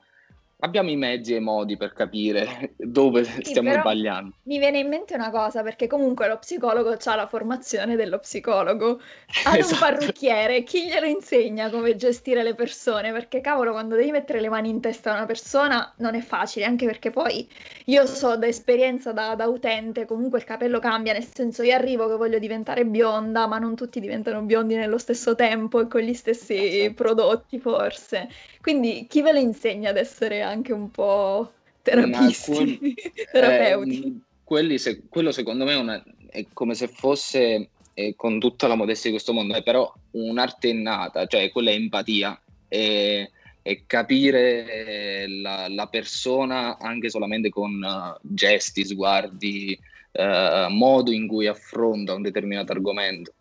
abbiamo 0.63 0.91
i 0.91 0.97
mezzi 0.97 1.35
e 1.35 1.37
i 1.37 1.41
modi 1.41 1.77
per 1.77 1.93
capire 1.93 2.75
dove 2.77 3.25
sì, 3.25 3.43
stiamo 3.45 3.73
sbagliando. 3.73 4.35
Mi 4.45 4.59
viene 4.59 4.79
in 4.79 4.89
mente 4.89 5.15
una 5.15 5.31
cosa, 5.31 5.63
perché 5.63 5.87
comunque 5.87 6.29
lo 6.29 6.39
psicologo 6.39 6.97
ha 7.05 7.15
la 7.15 7.27
formazione 7.27 7.97
dello 7.97 8.19
psicologo. 8.19 9.01
Ad 9.45 9.57
esatto. 9.57 9.75
un 9.75 9.81
parrucchiere, 9.81 10.63
chi 10.63 10.87
glielo 10.87 11.07
insegna 11.07 11.71
come 11.71 11.97
gestire 11.97 12.43
le 12.43 12.55
persone? 12.55 13.13
Perché 13.13 13.41
cavolo, 13.41 13.73
quando 13.73 13.97
devi 13.97 14.11
mettere 14.11 14.41
le 14.41 14.49
mani 14.49 14.69
in 14.69 14.81
testa 14.81 15.13
a 15.13 15.17
una 15.17 15.27
persona 15.27 15.93
non 15.99 16.15
è 16.15 16.21
facile, 16.21 16.65
anche 16.65 16.87
perché 16.87 17.11
poi 17.11 17.49
io 17.87 18.07
so 18.07 18.37
da 18.37 18.47
esperienza 18.47 19.13
da, 19.13 19.35
da 19.35 19.47
utente, 19.47 20.07
comunque 20.07 20.39
il 20.39 20.45
capello 20.45 20.79
cambia, 20.79 21.13
nel 21.13 21.25
senso 21.25 21.63
io 21.63 21.75
arrivo 21.75 22.09
che 22.09 22.17
voglio 22.17 22.39
diventare 22.39 22.85
bionda, 22.85 23.47
ma 23.47 23.59
non 23.59 23.75
tutti 23.75 24.01
diventano 24.01 24.43
biondi 24.43 24.75
nello 24.75 24.99
stesso 24.99 25.35
tempo 25.35 25.81
e 25.81 25.89
con 25.89 26.01
gli 26.01 26.15
stessi 26.15 26.81
esatto. 26.81 26.95
prodotti 26.95 27.59
forse. 27.59 28.29
Quindi 28.63 29.07
chi 29.09 29.23
ve 29.23 29.33
lo 29.33 29.41
insegna 29.41 29.91
ad 29.91 29.97
essere 29.97 30.41
anche 30.41 30.73
un 30.73 30.89
po' 30.93 31.53
terapisti, 31.83 32.53
alcun, 32.53 32.95
terapeuti? 33.33 34.05
Eh, 34.05 34.13
quelli 34.45 34.79
se, 34.79 35.03
quello 35.09 35.33
secondo 35.33 35.65
me 35.65 35.73
è, 35.73 35.77
una, 35.77 36.03
è, 36.31 36.47
come 36.53 36.75
se 36.75 36.87
fosse, 36.87 37.71
eh, 37.93 38.15
con 38.15 38.39
tutta 38.39 38.69
la 38.69 38.77
modestia 38.77 39.11
di 39.11 39.17
questo 39.17 39.33
mondo, 39.33 39.55
è 39.55 39.65
però 39.65 39.93
un'arte 40.13 40.69
innata, 40.69 41.27
cioè 41.27 41.51
quella 41.51 41.71
è 41.71 41.75
empatia. 41.75 42.41
E, 42.69 43.33
e 43.65 43.85
capire 43.87 45.27
la, 45.29 45.69
la, 45.69 45.87
persona 45.87 46.79
anche 46.79 47.11
solamente 47.11 47.49
con 47.49 47.81
uh, 47.81 48.19
gesti, 48.23 48.85
sguardi, 48.85 49.79
uh, 50.13 50.73
modo 50.73 51.13
in 51.13 51.29
cui 51.29 51.47
affronta 51.47 52.15
un 52.15 52.23
determinato 52.23 52.73
argomento. 52.73 53.33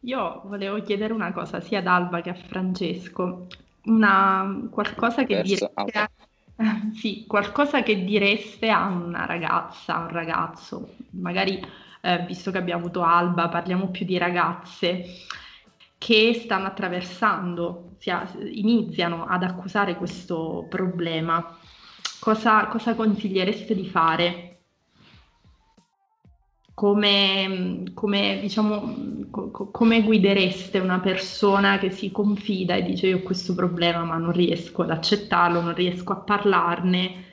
Io 0.00 0.42
volevo 0.44 0.80
chiedere 0.82 1.12
una 1.12 1.32
cosa 1.32 1.60
sia 1.60 1.80
ad 1.80 1.86
Alba 1.86 2.22
che 2.22 2.30
a 2.30 2.34
Francesco 2.34 3.48
una, 3.86 4.68
qualcosa 4.70 5.24
che 5.24 5.42
direste 5.42 5.70
a, 5.74 6.10
sì, 6.94 7.24
qualcosa 7.26 7.82
che 7.82 8.04
direste 8.04 8.70
a 8.70 8.86
una 8.86 9.26
ragazza, 9.26 9.96
a 9.96 10.00
un 10.00 10.08
ragazzo, 10.08 10.94
magari 11.10 11.60
eh, 12.00 12.24
visto 12.26 12.50
che 12.50 12.58
abbiamo 12.58 12.80
avuto 12.80 13.02
Alba, 13.02 13.48
parliamo 13.48 13.88
più 13.88 14.06
di 14.06 14.16
ragazze 14.16 15.04
che 15.98 16.34
stanno 16.34 16.66
attraversando, 16.66 17.96
si, 17.98 18.10
iniziano 18.60 19.26
ad 19.26 19.42
accusare 19.42 19.96
questo 19.96 20.66
problema. 20.68 21.56
Cosa, 22.20 22.66
cosa 22.66 22.94
consigliereste 22.94 23.74
di 23.74 23.88
fare? 23.88 24.55
Come, 26.76 27.84
come, 27.94 28.38
diciamo, 28.38 29.30
co- 29.30 29.70
come 29.70 30.02
guidereste 30.02 30.78
una 30.78 31.00
persona 31.00 31.78
che 31.78 31.88
si 31.90 32.10
confida 32.10 32.74
e 32.74 32.82
dice 32.82 33.06
io 33.06 33.16
ho 33.16 33.22
questo 33.22 33.54
problema 33.54 34.04
ma 34.04 34.18
non 34.18 34.32
riesco 34.32 34.82
ad 34.82 34.90
accettarlo, 34.90 35.62
non 35.62 35.74
riesco 35.74 36.12
a 36.12 36.16
parlarne, 36.16 37.24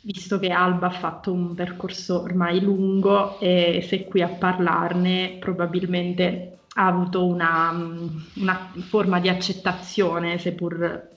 visto 0.00 0.40
che 0.40 0.50
Alba 0.50 0.88
ha 0.88 0.90
fatto 0.90 1.32
un 1.32 1.54
percorso 1.54 2.20
ormai 2.22 2.60
lungo 2.60 3.38
e 3.38 3.86
se 3.86 4.06
qui 4.06 4.22
a 4.22 4.28
parlarne 4.28 5.36
probabilmente 5.38 6.58
ha 6.74 6.86
avuto 6.86 7.26
una, 7.26 7.70
una 7.70 8.72
forma 8.88 9.20
di 9.20 9.28
accettazione, 9.28 10.38
seppur 10.38 11.08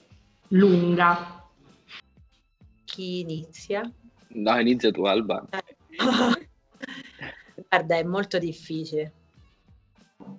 lunga. 0.50 1.44
Chi 2.84 3.18
inizia? 3.18 3.82
No, 4.28 4.60
inizia 4.60 4.92
tu 4.92 5.02
Alba. 5.06 5.44
Guarda, 7.54 7.96
è 7.96 8.02
molto 8.02 8.38
difficile, 8.38 9.12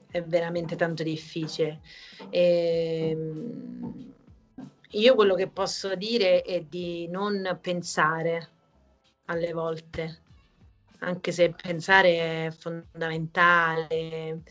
è 0.09 0.21
veramente 0.23 0.75
tanto 0.75 1.03
difficile. 1.03 1.81
E, 2.29 3.09
ehm, 3.11 4.13
io 4.91 5.15
quello 5.15 5.35
che 5.35 5.47
posso 5.47 5.95
dire 5.95 6.41
è 6.43 6.61
di 6.61 7.07
non 7.07 7.57
pensare 7.61 8.49
alle 9.25 9.51
volte, 9.53 10.21
anche 10.99 11.31
se 11.31 11.49
pensare 11.49 12.47
è 12.47 12.51
fondamentale, 12.51 14.43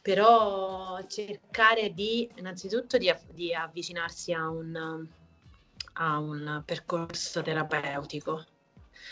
però 0.00 1.04
cercare 1.06 1.92
di 1.92 2.30
innanzitutto 2.36 2.96
di, 2.96 3.12
di 3.32 3.52
avvicinarsi 3.52 4.32
a 4.32 4.48
un, 4.48 5.06
a 5.94 6.18
un 6.18 6.62
percorso 6.64 7.42
terapeutico 7.42 8.44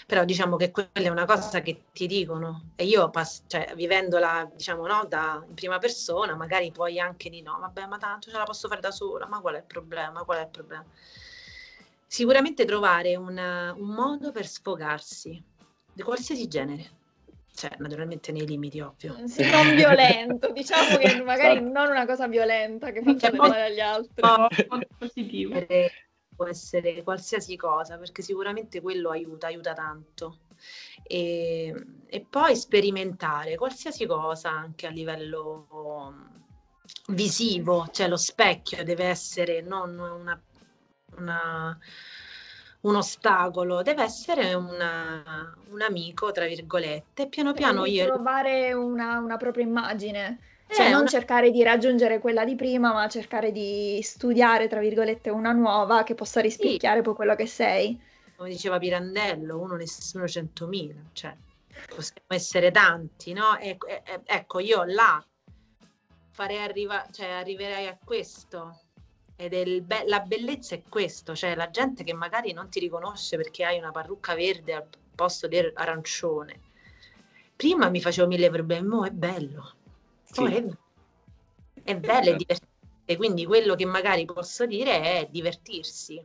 però 0.06 0.24
diciamo 0.24 0.56
che 0.56 0.70
quella 0.70 0.90
è 0.92 1.08
una 1.08 1.24
cosa 1.24 1.60
che 1.60 1.84
ti 1.92 2.06
dicono 2.06 2.70
e 2.76 2.84
io 2.84 3.10
pass- 3.10 3.42
cioè, 3.46 3.72
vivendola 3.74 4.50
diciamo 4.54 4.86
no, 4.86 5.04
da 5.08 5.42
in 5.46 5.54
prima 5.54 5.78
persona 5.78 6.34
magari 6.34 6.70
poi 6.70 7.00
anche 7.00 7.28
di 7.28 7.42
no, 7.42 7.58
vabbè 7.60 7.86
ma 7.86 7.98
tanto 7.98 8.30
ce 8.30 8.36
la 8.36 8.44
posso 8.44 8.68
fare 8.68 8.80
da 8.80 8.90
sola, 8.90 9.26
ma 9.26 9.40
qual 9.40 9.54
è 9.54 9.58
il 9.58 9.64
problema, 9.64 10.22
qual 10.24 10.38
è 10.38 10.42
il 10.42 10.48
problema? 10.48 10.84
Sicuramente 12.06 12.64
trovare 12.64 13.16
una, 13.16 13.74
un 13.76 13.88
modo 13.88 14.30
per 14.30 14.46
sfogarsi 14.46 15.42
di 15.92 16.02
qualsiasi 16.02 16.46
genere, 16.46 16.90
cioè 17.52 17.70
naturalmente 17.78 18.30
nei 18.30 18.46
limiti 18.46 18.80
ovvio. 18.80 19.16
Sì, 19.26 19.50
non 19.50 19.74
violento, 19.74 20.52
diciamo 20.52 20.98
che 20.98 21.20
magari 21.24 21.56
esatto. 21.56 21.72
non 21.72 21.90
una 21.90 22.06
cosa 22.06 22.28
violenta 22.28 22.92
che 22.92 23.02
faccia 23.02 23.32
male 23.32 23.64
agli 23.64 23.80
altri. 23.80 24.22
No, 24.22 24.46
positivo 24.98 25.66
può 26.36 26.46
essere 26.46 27.02
qualsiasi 27.02 27.56
cosa, 27.56 27.96
perché 27.98 28.22
sicuramente 28.22 28.80
quello 28.80 29.10
aiuta, 29.10 29.46
aiuta 29.48 29.72
tanto. 29.72 30.40
E, 31.02 31.74
e 32.06 32.20
poi 32.28 32.54
sperimentare 32.54 33.56
qualsiasi 33.56 34.06
cosa 34.06 34.50
anche 34.50 34.86
a 34.86 34.90
livello 34.90 35.66
visivo, 37.08 37.88
cioè 37.90 38.08
lo 38.08 38.16
specchio 38.16 38.84
deve 38.84 39.04
essere 39.04 39.60
non 39.60 39.98
una, 39.98 40.40
una, 41.16 41.78
un 42.82 42.94
ostacolo, 42.94 43.82
deve 43.82 44.02
essere 44.04 44.54
una, 44.54 45.54
un 45.68 45.82
amico, 45.82 46.30
tra 46.32 46.46
virgolette. 46.46 47.28
Piano 47.28 47.52
piano 47.52 47.84
io... 47.84 48.06
Trovare 48.06 48.72
una, 48.72 49.18
una 49.18 49.36
propria 49.36 49.64
immagine. 49.64 50.38
Cioè, 50.68 50.90
non 50.90 51.02
una... 51.02 51.08
cercare 51.08 51.50
di 51.50 51.62
raggiungere 51.62 52.18
quella 52.18 52.44
di 52.44 52.56
prima, 52.56 52.92
ma 52.92 53.08
cercare 53.08 53.52
di 53.52 54.00
studiare, 54.02 54.66
tra 54.66 54.80
virgolette, 54.80 55.30
una 55.30 55.52
nuova 55.52 56.02
che 56.02 56.14
possa 56.14 56.40
rispecchiare 56.40 56.98
sì. 56.98 57.02
poi 57.02 57.14
quello 57.14 57.34
che 57.34 57.46
sei. 57.46 57.98
Come 58.36 58.50
diceva 58.50 58.78
Pirandello, 58.78 59.58
uno 59.58 59.76
nessuno 59.76 60.26
centomila, 60.26 61.00
cioè 61.12 61.34
possiamo 61.86 62.26
essere 62.28 62.70
tanti, 62.70 63.32
no? 63.32 63.56
E, 63.58 63.78
e, 63.86 64.02
ecco, 64.24 64.58
io 64.58 64.84
là 64.84 65.24
farei 66.32 66.58
arrivare, 66.58 67.08
cioè 67.12 67.28
arriverei 67.28 67.86
a 67.86 67.96
questo. 68.02 68.80
Ed 69.36 69.54
è 69.54 69.80
be- 69.80 70.04
la 70.06 70.20
bellezza 70.20 70.74
è 70.74 70.82
questo, 70.88 71.34
cioè 71.34 71.54
la 71.54 71.70
gente 71.70 72.04
che 72.04 72.12
magari 72.12 72.52
non 72.52 72.68
ti 72.68 72.80
riconosce 72.80 73.36
perché 73.36 73.64
hai 73.64 73.78
una 73.78 73.90
parrucca 73.90 74.34
verde 74.34 74.74
al 74.74 74.86
posto 75.14 75.46
di 75.46 75.58
arancione. 75.74 76.60
Prima 77.54 77.88
mi 77.88 78.00
facevo 78.00 78.26
mille 78.26 78.50
problemi, 78.50 78.86
mo 78.86 79.06
è 79.06 79.10
bello 79.10 79.75
sì. 80.30 80.44
è, 80.44 80.64
è 81.82 81.96
bello 81.96 82.30
e 82.30 82.36
divertente, 82.36 83.16
quindi 83.16 83.46
quello 83.46 83.74
che 83.74 83.84
magari 83.84 84.24
posso 84.24 84.66
dire 84.66 85.00
è 85.00 85.28
divertirsi. 85.30 86.24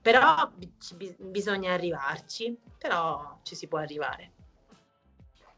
Però 0.00 0.48
b- 0.54 1.14
bisogna 1.18 1.72
arrivarci, 1.72 2.56
però 2.78 3.38
ci 3.42 3.54
si 3.54 3.66
può 3.66 3.78
arrivare. 3.78 4.32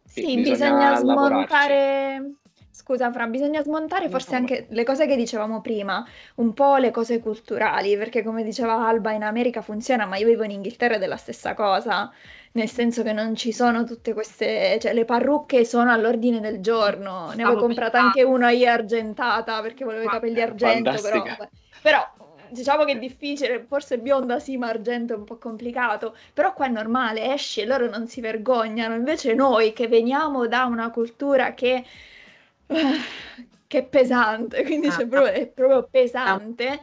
Sì, 0.05 0.23
sì 0.23 0.37
bisogna, 0.41 0.95
bisogna 0.95 0.97
smontare... 0.97 2.33
Scusa 2.79 3.11
Fra, 3.11 3.27
bisogna 3.27 3.61
smontare 3.61 4.09
forse 4.09 4.37
anche 4.37 4.67
le 4.71 4.85
cose 4.85 5.09
che 5.09 5.17
dicevamo 5.17 5.61
prima, 5.61 6.07
un 6.37 6.55
po' 6.55 6.77
le 6.77 6.93
cose 6.93 7.19
culturali, 7.19 7.97
perché 7.97 8.23
come 8.23 8.45
diceva 8.45 8.87
Alba 8.87 9.11
in 9.11 9.25
America 9.25 9.63
funziona, 9.63 10.07
ma 10.07 10.17
io 10.17 10.27
vivo 10.27 10.45
in 10.45 10.53
Inghilterra 10.53 10.95
ed 10.95 11.03
è 11.03 11.07
la 11.07 11.17
stessa 11.17 11.55
cosa 11.55 12.13
nel 12.53 12.69
senso 12.69 13.03
che 13.03 13.13
non 13.13 13.35
ci 13.35 13.51
sono 13.53 13.83
tutte 13.83 14.15
queste, 14.15 14.79
cioè 14.81 14.93
le 14.93 15.05
parrucche 15.05 15.65
sono 15.65 15.91
all'ordine 15.91 16.39
del 16.41 16.61
giorno, 16.61 17.33
ne 17.35 17.43
avevo 17.43 17.59
comprata 17.59 18.01
anche 18.01 18.23
una 18.23 18.51
io 18.51 18.71
argentata 18.71 19.61
perché 19.61 19.85
volevo 19.85 20.05
i 20.05 20.09
capelli 20.09 20.41
argento, 20.41 20.95
però, 21.03 21.25
però 21.83 22.09
diciamo 22.49 22.85
che 22.85 22.93
è 22.93 22.99
difficile, 22.99 23.65
forse 23.67 23.99
bionda 23.99 24.39
sì, 24.39 24.57
ma 24.57 24.69
argento 24.69 25.15
è 25.15 25.17
un 25.17 25.25
po' 25.25 25.37
complicato, 25.37 26.17
però 26.33 26.53
qua 26.53 26.67
è 26.67 26.71
normale, 26.71 27.33
esce, 27.35 27.65
loro 27.65 27.89
non 27.89 28.07
si 28.07 28.21
vergognano, 28.21 28.95
invece 28.95 29.35
noi 29.35 29.73
che 29.73 29.89
veniamo 29.89 30.47
da 30.47 30.65
una 30.65 30.91
cultura 30.91 31.55
che, 31.55 31.85
che 33.67 33.79
è 33.79 33.85
pesante, 33.85 34.65
quindi 34.65 34.89
ah, 34.89 34.97
proprio, 34.97 35.25
è 35.27 35.47
proprio 35.47 35.89
pesante, 35.91 36.81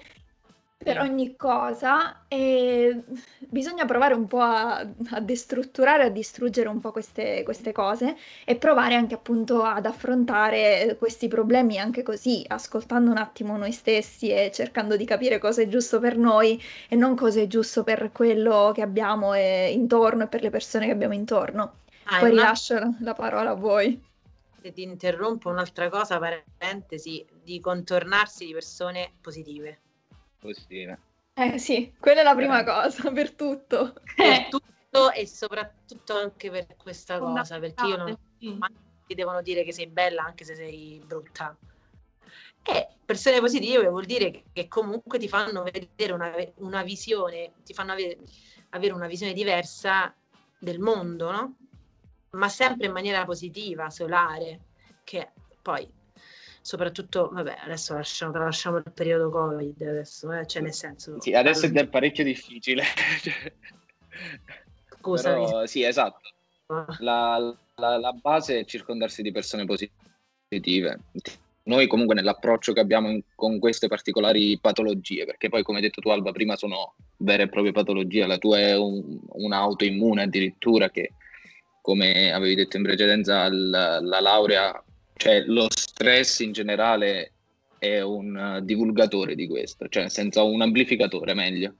per 0.85 0.99
ogni 0.99 1.35
cosa 1.35 2.25
e 2.27 3.03
bisogna 3.39 3.85
provare 3.85 4.13
un 4.13 4.27
po' 4.27 4.41
a, 4.41 4.77
a 4.77 5.19
destrutturare, 5.19 6.03
a 6.03 6.09
distruggere 6.09 6.69
un 6.69 6.79
po' 6.79 6.91
queste, 6.91 7.41
queste, 7.43 7.71
cose 7.71 8.15
e 8.45 8.55
provare 8.55 8.93
anche 8.93 9.15
appunto 9.15 9.63
ad 9.63 9.87
affrontare 9.87 10.95
questi 10.99 11.27
problemi 11.27 11.79
anche 11.79 12.03
così, 12.03 12.45
ascoltando 12.47 13.09
un 13.09 13.17
attimo 13.17 13.57
noi 13.57 13.71
stessi 13.71 14.29
e 14.29 14.51
cercando 14.53 14.95
di 14.95 15.05
capire 15.05 15.39
cosa 15.39 15.63
è 15.63 15.67
giusto 15.67 15.99
per 15.99 16.17
noi 16.17 16.61
e 16.87 16.95
non 16.95 17.15
cosa 17.15 17.41
è 17.41 17.47
giusto 17.47 17.83
per 17.83 18.11
quello 18.11 18.71
che 18.73 18.83
abbiamo 18.83 19.33
intorno 19.33 20.25
e 20.25 20.27
per 20.27 20.43
le 20.43 20.51
persone 20.51 20.85
che 20.85 20.91
abbiamo 20.91 21.15
intorno. 21.15 21.77
Ah, 22.03 22.19
Poi 22.19 22.29
rilascio 22.29 22.75
una... 22.75 22.95
la 22.99 23.13
parola 23.13 23.49
a 23.49 23.55
voi. 23.55 23.99
Se 24.65 24.71
ti 24.71 24.81
interrompo 24.81 25.49
un'altra 25.49 25.89
cosa, 25.89 26.17
parentesi, 26.17 27.23
di 27.43 27.59
contornarsi 27.59 28.47
di 28.47 28.53
persone 28.53 29.13
positive 29.21 29.79
positive. 30.45 30.99
Eh 31.33 31.59
sì, 31.59 31.93
quella 31.99 32.21
è 32.21 32.23
la 32.23 32.33
prima 32.33 32.61
eh. 32.61 32.63
cosa, 32.63 33.09
per 33.13 33.33
tutto. 33.33 33.93
Per 34.15 34.25
eh. 34.25 34.47
tutto 34.49 35.11
e 35.11 35.27
soprattutto 35.27 36.17
anche 36.17 36.49
per 36.49 36.75
questa 36.77 37.19
cosa, 37.19 37.59
perché 37.59 37.85
io 37.85 37.97
non 37.97 38.17
ti 39.05 39.13
devono 39.13 39.43
dire 39.43 39.63
che 39.63 39.71
sei 39.71 39.85
bella 39.87 40.23
anche 40.23 40.45
se 40.45 40.55
sei 40.55 40.99
brutta. 41.05 41.55
E 42.63 42.87
persone 43.05 43.39
positive 43.39 43.87
vuol 43.87 44.05
dire 44.05 44.31
che, 44.31 44.45
che 44.51 44.67
comunque 44.67 45.19
ti 45.19 45.27
fanno 45.27 45.61
vedere 45.61 46.11
una, 46.11 46.33
una 46.55 46.81
visione, 46.81 47.51
ti 47.63 47.75
fanno 47.75 47.91
avere, 47.91 48.17
avere 48.69 48.93
una 48.93 49.05
visione 49.05 49.33
diversa 49.33 50.11
del 50.57 50.79
mondo, 50.79 51.29
no? 51.29 51.55
Ma 52.35 52.49
sempre 52.49 52.87
in 52.87 52.91
maniera 52.91 53.25
positiva, 53.25 53.89
solare, 53.89 54.59
che 55.03 55.29
poi 55.61 55.89
soprattutto, 56.65 57.29
vabbè, 57.31 57.57
adesso 57.63 57.93
lasciamo, 57.93 58.31
tralasciamo 58.31 58.77
il 58.77 58.91
periodo 58.91 59.29
Covid, 59.29 59.79
adesso, 59.83 60.31
eh, 60.31 60.47
cioè 60.47 60.63
nel 60.63 60.73
senso... 60.73 61.21
Sì, 61.21 61.31
adesso 61.33 61.67
è 61.67 61.87
parecchio 61.87 62.23
difficile. 62.23 62.83
Scusami. 64.97 65.45
Però, 65.45 65.65
sì, 65.67 65.83
esatto. 65.83 66.29
Ah. 66.65 66.87
La, 67.01 67.55
la, 67.75 67.97
la, 67.97 68.11
base 68.13 68.61
è 68.61 68.65
circondarsi 68.65 69.21
di 69.21 69.31
persone 69.31 69.65
positive. 69.65 70.99
Noi 71.63 71.85
comunque 71.85 72.15
nell'approccio 72.15 72.73
che 72.73 72.79
abbiamo 72.79 73.09
in, 73.11 73.21
con 73.35 73.59
queste 73.59 73.87
particolari 73.87 74.57
patologie, 74.59 75.25
perché 75.25 75.49
poi 75.49 75.61
come 75.61 75.77
hai 75.77 75.83
detto 75.83 76.01
tu 76.01 76.09
Alba, 76.09 76.31
prima 76.31 76.55
sono 76.55 76.95
vere 77.17 77.43
e 77.43 77.49
proprie 77.49 77.73
patologie, 77.73 78.25
la 78.25 78.39
tua 78.39 78.57
è 78.57 78.75
un, 78.75 79.19
un'autoimmune 79.27 80.23
addirittura 80.23 80.89
che 80.89 81.11
come 81.85 82.33
avevi 82.33 82.55
detto 82.55 82.77
in 82.77 82.83
precedenza 82.83 83.47
la, 83.47 83.99
la 84.01 84.19
laurea 84.19 84.83
cioè 85.13 85.43
lo 85.45 85.67
stress 85.69 86.39
in 86.39 86.51
generale 86.51 87.33
è 87.77 88.01
un 88.01 88.59
divulgatore 88.63 89.35
di 89.35 89.47
questo, 89.47 89.87
cioè 89.87 90.09
senza 90.09 90.41
un 90.41 90.61
amplificatore 90.61 91.35
meglio. 91.35 91.75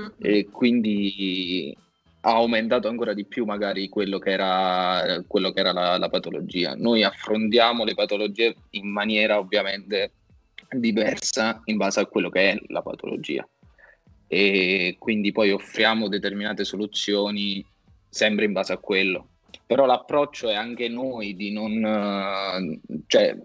Mm-hmm. 0.00 0.10
E 0.20 0.48
quindi 0.48 1.76
ha 2.20 2.34
aumentato 2.34 2.86
ancora 2.86 3.14
di 3.14 3.24
più 3.24 3.44
magari 3.44 3.88
quello 3.88 4.20
che 4.20 4.30
era, 4.30 5.24
quello 5.26 5.50
che 5.50 5.58
era 5.58 5.72
la, 5.72 5.98
la, 5.98 6.08
patologia. 6.08 6.76
Noi 6.76 7.02
affrontiamo 7.02 7.82
le 7.84 7.94
patologie 7.94 8.54
in 8.70 8.88
maniera 8.88 9.38
ovviamente 9.38 10.12
diversa 10.70 11.60
in 11.64 11.78
base 11.78 11.98
a 11.98 12.06
quello 12.06 12.28
che 12.30 12.52
è 12.52 12.58
la 12.68 12.82
patologia 12.82 13.46
e 14.28 14.96
quindi 14.98 15.32
poi 15.32 15.50
offriamo 15.50 16.08
determinate 16.08 16.62
soluzioni 16.62 17.64
sempre 18.08 18.44
in 18.44 18.52
base 18.52 18.74
a 18.74 18.76
quello 18.76 19.37
però 19.66 19.86
l'approccio 19.86 20.48
è 20.48 20.54
anche 20.54 20.88
noi 20.88 21.34
di 21.34 21.52
non, 21.52 21.82
uh, 21.82 23.02
cioè 23.06 23.36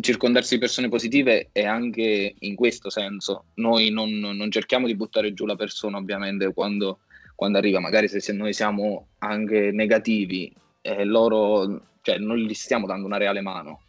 circondarsi 0.00 0.54
di 0.54 0.60
persone 0.60 0.88
positive 0.88 1.50
è 1.52 1.64
anche 1.64 2.34
in 2.38 2.54
questo 2.54 2.90
senso, 2.90 3.46
noi 3.54 3.90
non, 3.90 4.10
non 4.10 4.50
cerchiamo 4.50 4.86
di 4.86 4.96
buttare 4.96 5.34
giù 5.34 5.44
la 5.44 5.56
persona 5.56 5.98
ovviamente 5.98 6.52
quando, 6.52 7.00
quando 7.34 7.58
arriva, 7.58 7.78
magari 7.78 8.08
se, 8.08 8.20
se, 8.20 8.32
noi 8.32 8.52
siamo 8.52 9.08
anche 9.18 9.70
negativi, 9.70 10.52
eh, 10.80 11.04
loro, 11.04 11.82
cioè 12.00 12.18
non 12.18 12.38
gli 12.38 12.54
stiamo 12.54 12.86
dando 12.86 13.06
una 13.06 13.18
reale 13.18 13.42
mano, 13.42 13.82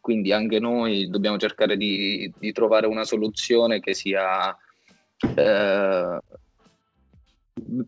quindi 0.00 0.32
anche 0.32 0.60
noi 0.60 1.08
dobbiamo 1.10 1.38
cercare 1.38 1.76
di, 1.76 2.32
di 2.38 2.52
trovare 2.52 2.86
una 2.86 3.04
soluzione 3.04 3.80
che 3.80 3.94
sia 3.94 4.56
eh, 5.36 6.18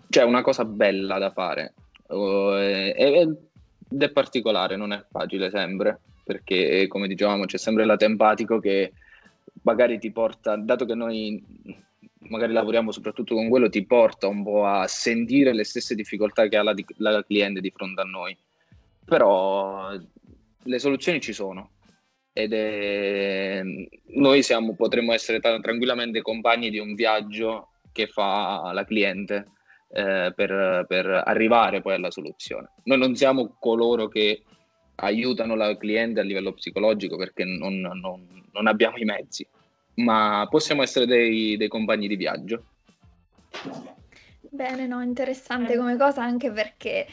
cioè 0.09 0.25
una 0.25 0.43
cosa 0.43 0.65
bella 0.65 1.19
da 1.19 1.31
fare 1.31 1.75
ed 2.57 4.03
è 4.03 4.11
particolare, 4.11 4.77
non 4.77 4.93
è 4.93 5.05
facile 5.11 5.51
sempre, 5.51 6.01
perché 6.25 6.87
come 6.89 7.07
dicevamo 7.07 7.45
c'è 7.45 7.59
sempre 7.59 7.85
lato 7.85 8.05
empatico 8.05 8.59
che 8.59 8.93
magari 9.63 9.99
ti 9.99 10.11
porta, 10.11 10.57
dato 10.57 10.85
che 10.85 10.95
noi 10.95 11.43
magari 12.29 12.53
lavoriamo 12.53 12.91
soprattutto 12.91 13.35
con 13.35 13.49
quello, 13.49 13.69
ti 13.69 13.85
porta 13.85 14.29
un 14.29 14.43
po' 14.43 14.67
a 14.67 14.87
sentire 14.87 15.53
le 15.53 15.65
stesse 15.65 15.95
difficoltà 15.95 16.49
che 16.49 16.57
ha 16.57 16.63
la, 16.63 16.75
la 16.97 17.25
cliente 17.25 17.61
di 17.61 17.71
fronte 17.71 18.01
a 18.01 18.05
noi. 18.05 18.37
Però 19.05 19.91
le 20.63 20.79
soluzioni 20.79 21.21
ci 21.21 21.33
sono 21.33 21.71
ed 22.33 22.53
è, 22.53 23.63
noi 23.63 24.43
siamo, 24.43 24.75
potremmo 24.75 25.13
essere 25.13 25.39
tranquillamente 25.41 26.23
compagni 26.23 26.71
di 26.71 26.79
un 26.79 26.95
viaggio 26.95 27.69
che 27.93 28.07
fa 28.07 28.73
la 28.73 28.85
cliente 28.85 29.51
eh, 29.97 30.33
per, 30.35 30.87
per, 30.89 31.23
arrivare 31.25 31.81
poi 31.81 31.95
alla 31.95 32.11
soluzione. 32.11 32.71
Noi 32.85 32.99
non 32.99 33.15
siamo 33.15 33.55
coloro 33.61 34.09
che 34.09 34.43
aiutano 34.97 35.55
la 35.55 35.77
cliente 35.77 36.19
a 36.19 36.25
livello 36.25 36.53
psicologico 36.53 37.17
perché 37.17 37.45
non, 37.45 37.79
non, 37.81 38.45
non 38.53 38.67
abbiamo 38.67 38.97
i 38.97 39.05
mezzi, 39.05 39.47
ma 39.97 40.49
possiamo 40.51 40.83
essere 40.83 41.07
dei, 41.07 41.57
dei 41.57 41.69
compagni 41.69 42.09
di 42.09 42.17
viaggio. 42.17 42.65
Bene, 44.41 44.89
no, 44.89 45.01
interessante 45.01 45.77
come 45.77 45.97
cosa 45.97 46.25
anche 46.25 46.51
perché 46.51 47.07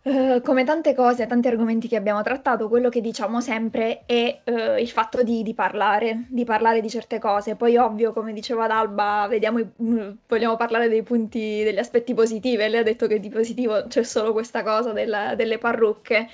Uh, 0.00 0.40
come 0.42 0.62
tante 0.64 0.94
cose, 0.94 1.26
tanti 1.26 1.48
argomenti 1.48 1.88
che 1.88 1.96
abbiamo 1.96 2.22
trattato, 2.22 2.68
quello 2.68 2.88
che 2.88 3.00
diciamo 3.00 3.40
sempre 3.40 4.04
è 4.06 4.40
uh, 4.44 4.78
il 4.78 4.88
fatto 4.88 5.24
di, 5.24 5.42
di, 5.42 5.54
parlare, 5.54 6.24
di 6.28 6.44
parlare 6.44 6.80
di 6.80 6.88
certe 6.88 7.18
cose. 7.18 7.56
Poi, 7.56 7.76
ovvio, 7.76 8.12
come 8.12 8.32
diceva 8.32 8.64
ad 8.64 8.70
Alba, 8.70 9.26
vediamo, 9.28 9.58
uh, 9.58 10.16
vogliamo 10.26 10.56
parlare 10.56 10.88
dei 10.88 11.02
punti, 11.02 11.62
degli 11.64 11.78
aspetti 11.78 12.14
positivi. 12.14 12.56
Lei 12.56 12.76
ha 12.76 12.82
detto 12.84 13.08
che 13.08 13.18
di 13.18 13.28
positivo 13.28 13.86
c'è 13.88 14.04
solo 14.04 14.32
questa 14.32 14.62
cosa 14.62 14.92
della, 14.92 15.34
delle 15.34 15.58
parrucche. 15.58 16.28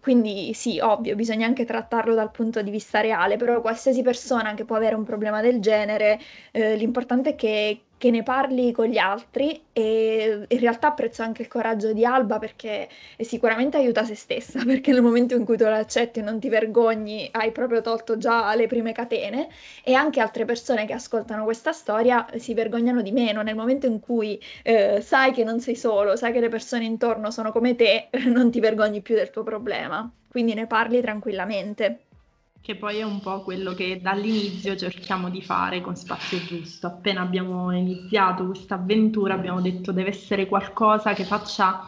quindi, 0.00 0.52
sì, 0.52 0.78
ovvio, 0.80 1.14
bisogna 1.14 1.46
anche 1.46 1.64
trattarlo 1.64 2.14
dal 2.14 2.30
punto 2.32 2.62
di 2.62 2.70
vista 2.70 3.00
reale. 3.00 3.36
Però, 3.36 3.60
qualsiasi 3.60 4.02
persona 4.02 4.54
che 4.54 4.64
può 4.64 4.76
avere 4.76 4.96
un 4.96 5.04
problema 5.04 5.40
del 5.40 5.60
genere, 5.60 6.18
l'importante 6.52 7.30
è 7.30 7.34
che 7.36 7.80
che 8.02 8.10
ne 8.10 8.24
parli 8.24 8.72
con 8.72 8.86
gli 8.86 8.98
altri 8.98 9.62
e 9.72 10.44
in 10.48 10.58
realtà 10.58 10.88
apprezzo 10.88 11.22
anche 11.22 11.42
il 11.42 11.46
coraggio 11.46 11.92
di 11.92 12.04
Alba 12.04 12.40
perché 12.40 12.88
sicuramente 13.20 13.76
aiuta 13.76 14.02
se 14.02 14.16
stessa, 14.16 14.60
perché 14.66 14.90
nel 14.90 15.02
momento 15.02 15.36
in 15.36 15.44
cui 15.44 15.56
tu 15.56 15.62
l'accetti 15.62 16.18
e 16.18 16.22
non 16.22 16.40
ti 16.40 16.48
vergogni 16.48 17.28
hai 17.30 17.52
proprio 17.52 17.80
tolto 17.80 18.18
già 18.18 18.52
le 18.56 18.66
prime 18.66 18.90
catene 18.90 19.46
e 19.84 19.94
anche 19.94 20.18
altre 20.20 20.44
persone 20.44 20.84
che 20.84 20.94
ascoltano 20.94 21.44
questa 21.44 21.70
storia 21.70 22.26
si 22.38 22.54
vergognano 22.54 23.02
di 23.02 23.12
meno, 23.12 23.40
nel 23.42 23.54
momento 23.54 23.86
in 23.86 24.00
cui 24.00 24.42
eh, 24.64 25.00
sai 25.00 25.30
che 25.30 25.44
non 25.44 25.60
sei 25.60 25.76
solo, 25.76 26.16
sai 26.16 26.32
che 26.32 26.40
le 26.40 26.48
persone 26.48 26.84
intorno 26.84 27.30
sono 27.30 27.52
come 27.52 27.76
te, 27.76 28.08
non 28.26 28.50
ti 28.50 28.58
vergogni 28.58 29.00
più 29.00 29.14
del 29.14 29.30
tuo 29.30 29.44
problema, 29.44 30.12
quindi 30.28 30.54
ne 30.54 30.66
parli 30.66 31.00
tranquillamente 31.00 32.00
che 32.62 32.76
poi 32.76 32.98
è 32.98 33.02
un 33.02 33.20
po' 33.20 33.42
quello 33.42 33.74
che 33.74 34.00
dall'inizio 34.00 34.76
cerchiamo 34.76 35.28
di 35.30 35.42
fare 35.42 35.80
con 35.80 35.96
Spazio 35.96 36.42
Giusto. 36.44 36.86
Appena 36.86 37.20
abbiamo 37.20 37.72
iniziato 37.72 38.46
questa 38.46 38.76
avventura 38.76 39.34
abbiamo 39.34 39.60
detto 39.60 39.90
deve 39.92 40.10
essere 40.10 40.46
qualcosa 40.46 41.12
che 41.12 41.24
faccia 41.24 41.84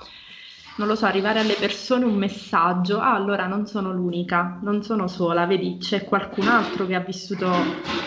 non 0.76 0.88
lo 0.88 0.96
so, 0.96 1.06
arrivare 1.06 1.38
alle 1.38 1.54
persone 1.54 2.04
un 2.04 2.16
messaggio, 2.16 2.98
ah 2.98 3.14
allora 3.14 3.46
non 3.46 3.66
sono 3.66 3.92
l'unica, 3.92 4.58
non 4.62 4.82
sono 4.82 5.06
sola, 5.06 5.46
vedi 5.46 5.76
c'è 5.78 6.04
qualcun 6.04 6.48
altro 6.48 6.84
che 6.86 6.96
ha 6.96 7.00
vissuto 7.00 7.48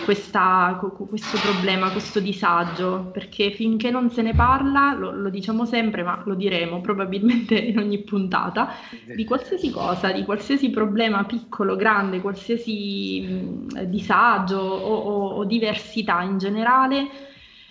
questa, 0.04 0.78
questo 0.78 1.38
problema, 1.38 1.90
questo 1.90 2.20
disagio, 2.20 3.08
perché 3.10 3.52
finché 3.52 3.90
non 3.90 4.10
se 4.10 4.20
ne 4.20 4.34
parla, 4.34 4.92
lo, 4.92 5.12
lo, 5.12 5.30
diciamo 5.30 5.64
sempre, 5.64 6.02
ma 6.02 6.22
lo 6.26 6.34
diremo 6.34 6.82
probabilmente 6.82 7.54
in 7.54 7.78
ogni 7.78 8.02
puntata, 8.02 8.68
di 9.14 9.24
qualsiasi 9.24 9.70
cosa, 9.70 10.12
di 10.12 10.24
qualsiasi 10.24 10.68
problema 10.68 11.24
piccolo, 11.24 11.74
grande, 11.74 12.20
qualsiasi 12.20 13.20
mh, 13.22 13.84
disagio 13.84 14.58
o, 14.58 14.94
o, 14.94 15.28
o 15.36 15.44
diversità 15.44 16.20
in 16.22 16.36
generale, 16.36 17.08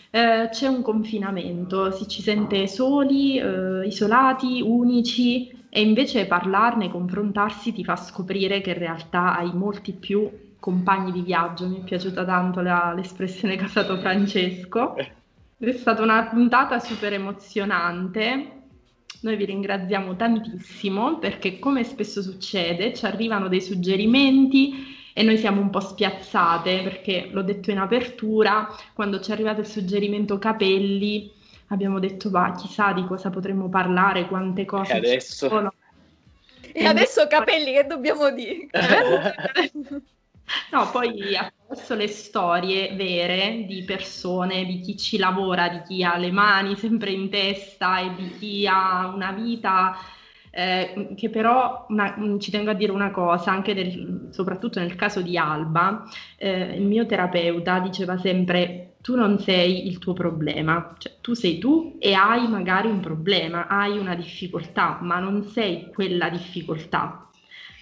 eh, 0.09 0.49
c'è 0.51 0.67
un 0.67 0.81
confinamento, 0.81 1.91
si 1.91 2.07
ci 2.07 2.21
sente 2.21 2.67
soli, 2.67 3.37
eh, 3.37 3.85
isolati, 3.85 4.61
unici 4.61 5.49
e 5.69 5.81
invece 5.81 6.25
parlarne, 6.25 6.89
confrontarsi 6.89 7.73
ti 7.73 7.83
fa 7.83 7.95
scoprire 7.95 8.61
che 8.61 8.71
in 8.71 8.77
realtà 8.77 9.37
hai 9.37 9.53
molti 9.53 9.93
più 9.93 10.29
compagni 10.59 11.11
di 11.11 11.21
viaggio. 11.21 11.67
Mi 11.67 11.81
è 11.81 11.83
piaciuta 11.83 12.23
tanto 12.25 12.61
la, 12.61 12.93
l'espressione 12.95 13.55
che 13.55 13.63
ha 13.63 13.67
usato 13.67 13.97
Francesco. 13.97 14.95
È 14.95 15.71
stata 15.71 16.01
una 16.01 16.23
puntata 16.25 16.79
super 16.79 17.13
emozionante. 17.13 18.51
Noi 19.21 19.35
vi 19.35 19.45
ringraziamo 19.45 20.15
tantissimo 20.15 21.17
perché 21.17 21.59
come 21.59 21.83
spesso 21.83 22.21
succede 22.21 22.93
ci 22.93 23.05
arrivano 23.05 23.47
dei 23.47 23.61
suggerimenti 23.61 24.96
e 25.17 25.23
noi 25.23 25.39
siamo 25.39 25.61
un 25.61 25.71
po' 25.71 25.79
spiazzate 25.79 26.83
perché 26.83 27.29
l'ho 27.31 27.41
detto 27.41 27.71
in 27.71 27.79
apertura, 27.79 28.71
quando 28.93 29.19
ci 29.19 29.31
è 29.31 29.33
arrivato 29.33 29.61
il 29.61 29.65
suggerimento 29.65 30.37
capelli 30.37 31.33
abbiamo 31.69 31.97
detto 31.97 32.29
va 32.29 32.51
chissà 32.51 32.93
di 32.93 33.03
cosa 33.03 33.31
potremmo 33.31 33.67
parlare, 33.67 34.27
quante 34.27 34.63
cose 34.65 34.93
e 34.93 34.97
adesso... 34.97 35.47
sono. 35.47 35.73
E 36.71 36.85
adesso 36.85 37.25
capelli 37.25 37.73
che 37.73 37.85
dobbiamo 37.87 38.29
dire? 38.29 38.67
No, 40.71 40.89
poi 40.91 41.35
attraverso 41.35 41.93
le 41.95 42.07
storie 42.07 42.95
vere 42.95 43.65
di 43.67 43.83
persone, 43.83 44.63
di 44.63 44.79
chi 44.79 44.95
ci 44.95 45.17
lavora, 45.17 45.67
di 45.67 45.81
chi 45.81 46.03
ha 46.05 46.15
le 46.15 46.31
mani 46.31 46.77
sempre 46.77 47.11
in 47.11 47.29
testa 47.29 47.99
e 47.99 48.15
di 48.15 48.37
chi 48.37 48.65
ha 48.65 49.07
una 49.07 49.33
vita 49.33 49.97
eh, 50.51 51.13
che 51.15 51.29
però 51.29 51.85
una, 51.89 52.15
ci 52.39 52.51
tengo 52.51 52.71
a 52.71 52.73
dire 52.73 52.91
una 52.91 53.11
cosa, 53.11 53.51
anche 53.51 53.73
del, 53.73 54.27
soprattutto 54.31 54.79
nel 54.79 54.95
caso 54.95 55.21
di 55.21 55.37
Alba, 55.37 56.03
eh, 56.37 56.75
il 56.75 56.85
mio 56.85 57.05
terapeuta 57.05 57.79
diceva 57.79 58.17
sempre 58.17 58.95
tu 59.01 59.15
non 59.15 59.39
sei 59.39 59.87
il 59.87 59.99
tuo 59.99 60.13
problema, 60.13 60.95
cioè 60.97 61.13
tu 61.21 61.33
sei 61.33 61.59
tu 61.59 61.95
e 61.99 62.13
hai 62.13 62.47
magari 62.47 62.87
un 62.89 62.99
problema, 62.99 63.67
hai 63.67 63.97
una 63.97 64.15
difficoltà, 64.15 64.99
ma 65.01 65.19
non 65.19 65.43
sei 65.43 65.89
quella 65.93 66.29
difficoltà, 66.29 67.27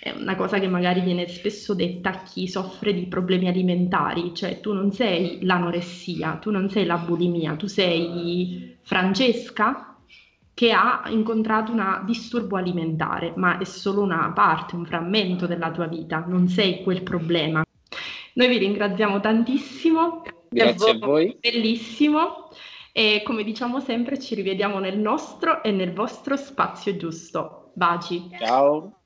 è 0.05 0.11
una 0.11 0.35
cosa 0.35 0.59
che 0.59 0.67
magari 0.67 1.01
viene 1.01 1.27
spesso 1.27 1.73
detta 1.73 2.11
a 2.11 2.21
chi 2.21 2.47
soffre 2.47 2.93
di 2.93 3.07
problemi 3.07 3.47
alimentari, 3.47 4.35
cioè 4.35 4.59
tu 4.59 4.71
non 4.71 4.91
sei 4.91 5.39
l'anoressia, 5.41 6.33
tu 6.35 6.51
non 6.51 6.69
sei 6.69 6.85
la 6.85 6.97
bulimia, 6.97 7.55
tu 7.55 7.65
sei 7.65 8.77
Francesca 8.83 9.94
che 10.55 10.71
ha 10.71 11.03
incontrato 11.09 11.73
un 11.73 12.01
disturbo 12.05 12.55
alimentare, 12.55 13.33
ma 13.35 13.57
è 13.59 13.65
solo 13.65 14.01
una 14.01 14.31
parte, 14.33 14.75
un 14.75 14.85
frammento 14.85 15.45
della 15.45 15.69
tua 15.69 15.85
vita, 15.85 16.23
non 16.25 16.47
sei 16.47 16.81
quel 16.81 17.03
problema. 17.03 17.63
Noi 18.33 18.47
vi 18.47 18.57
ringraziamo 18.57 19.19
tantissimo. 19.19 20.23
Grazie 20.49 20.91
a 20.91 20.97
voi. 20.97 21.37
Bellissimo. 21.39 22.49
E 22.93 23.21
come 23.25 23.43
diciamo 23.43 23.81
sempre, 23.81 24.17
ci 24.17 24.33
rivediamo 24.33 24.79
nel 24.79 24.97
nostro 24.97 25.61
e 25.61 25.71
nel 25.71 25.91
vostro 25.93 26.37
spazio 26.37 26.95
giusto. 26.95 27.71
Baci. 27.73 28.29
Ciao. 28.39 29.04